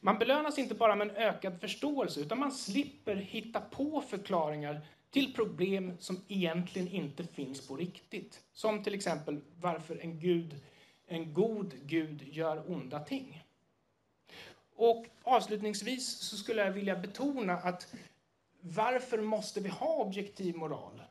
Man 0.00 0.18
belönas 0.18 0.58
inte 0.58 0.74
bara 0.74 0.96
med 0.96 1.10
en 1.10 1.16
ökad 1.16 1.60
förståelse, 1.60 2.20
utan 2.20 2.38
man 2.38 2.52
slipper 2.52 3.16
hitta 3.16 3.60
på 3.60 4.00
förklaringar 4.00 4.80
till 5.10 5.34
problem 5.34 5.96
som 5.98 6.24
egentligen 6.28 6.88
inte 6.88 7.24
finns 7.24 7.68
på 7.68 7.76
riktigt. 7.76 8.40
Som 8.52 8.82
till 8.82 8.94
exempel 8.94 9.40
varför 9.60 9.96
en, 9.96 10.20
gud, 10.20 10.60
en 11.06 11.34
god 11.34 11.74
Gud 11.82 12.22
gör 12.22 12.70
onda 12.70 13.00
ting. 13.00 13.44
Och 14.74 15.06
avslutningsvis 15.22 16.18
så 16.18 16.36
skulle 16.36 16.64
jag 16.64 16.72
vilja 16.72 16.96
betona 16.96 17.52
att 17.52 17.94
varför 18.60 19.18
måste 19.18 19.60
vi 19.60 19.68
ha 19.68 19.94
objektiv 19.94 20.56
moral? 20.56 21.02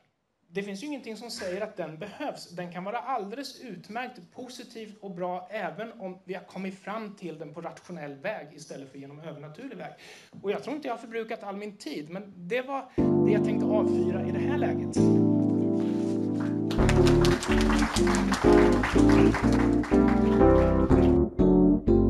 Det 0.52 0.62
finns 0.62 0.82
ju 0.82 0.86
ingenting 0.86 1.16
som 1.16 1.30
säger 1.30 1.60
att 1.60 1.76
den 1.76 1.98
behövs. 1.98 2.50
Den 2.50 2.72
kan 2.72 2.84
vara 2.84 2.98
alldeles 2.98 3.60
utmärkt 3.60 4.20
positiv 4.32 4.94
och 5.00 5.10
bra 5.10 5.48
även 5.50 5.92
om 5.92 6.18
vi 6.24 6.34
har 6.34 6.42
kommit 6.42 6.78
fram 6.78 7.16
till 7.16 7.38
den 7.38 7.54
på 7.54 7.60
rationell 7.60 8.14
väg 8.14 8.48
istället 8.54 8.90
för 8.90 8.98
genom 8.98 9.20
övernaturlig 9.20 9.76
väg. 9.76 9.92
Och 10.42 10.50
jag 10.50 10.62
tror 10.62 10.76
inte 10.76 10.88
jag 10.88 10.94
har 10.94 10.98
förbrukat 10.98 11.42
all 11.42 11.56
min 11.56 11.76
tid, 11.76 12.10
men 12.10 12.32
det 12.36 12.62
var 12.62 12.90
det 13.26 13.32
jag 13.32 13.44
tänkte 13.44 13.66
avfyra 13.66 14.26
i 14.26 14.30
det 14.30 14.38
här 14.38 14.58
läget. 14.58 14.96
Thank 19.90 21.38
you. 21.38 22.09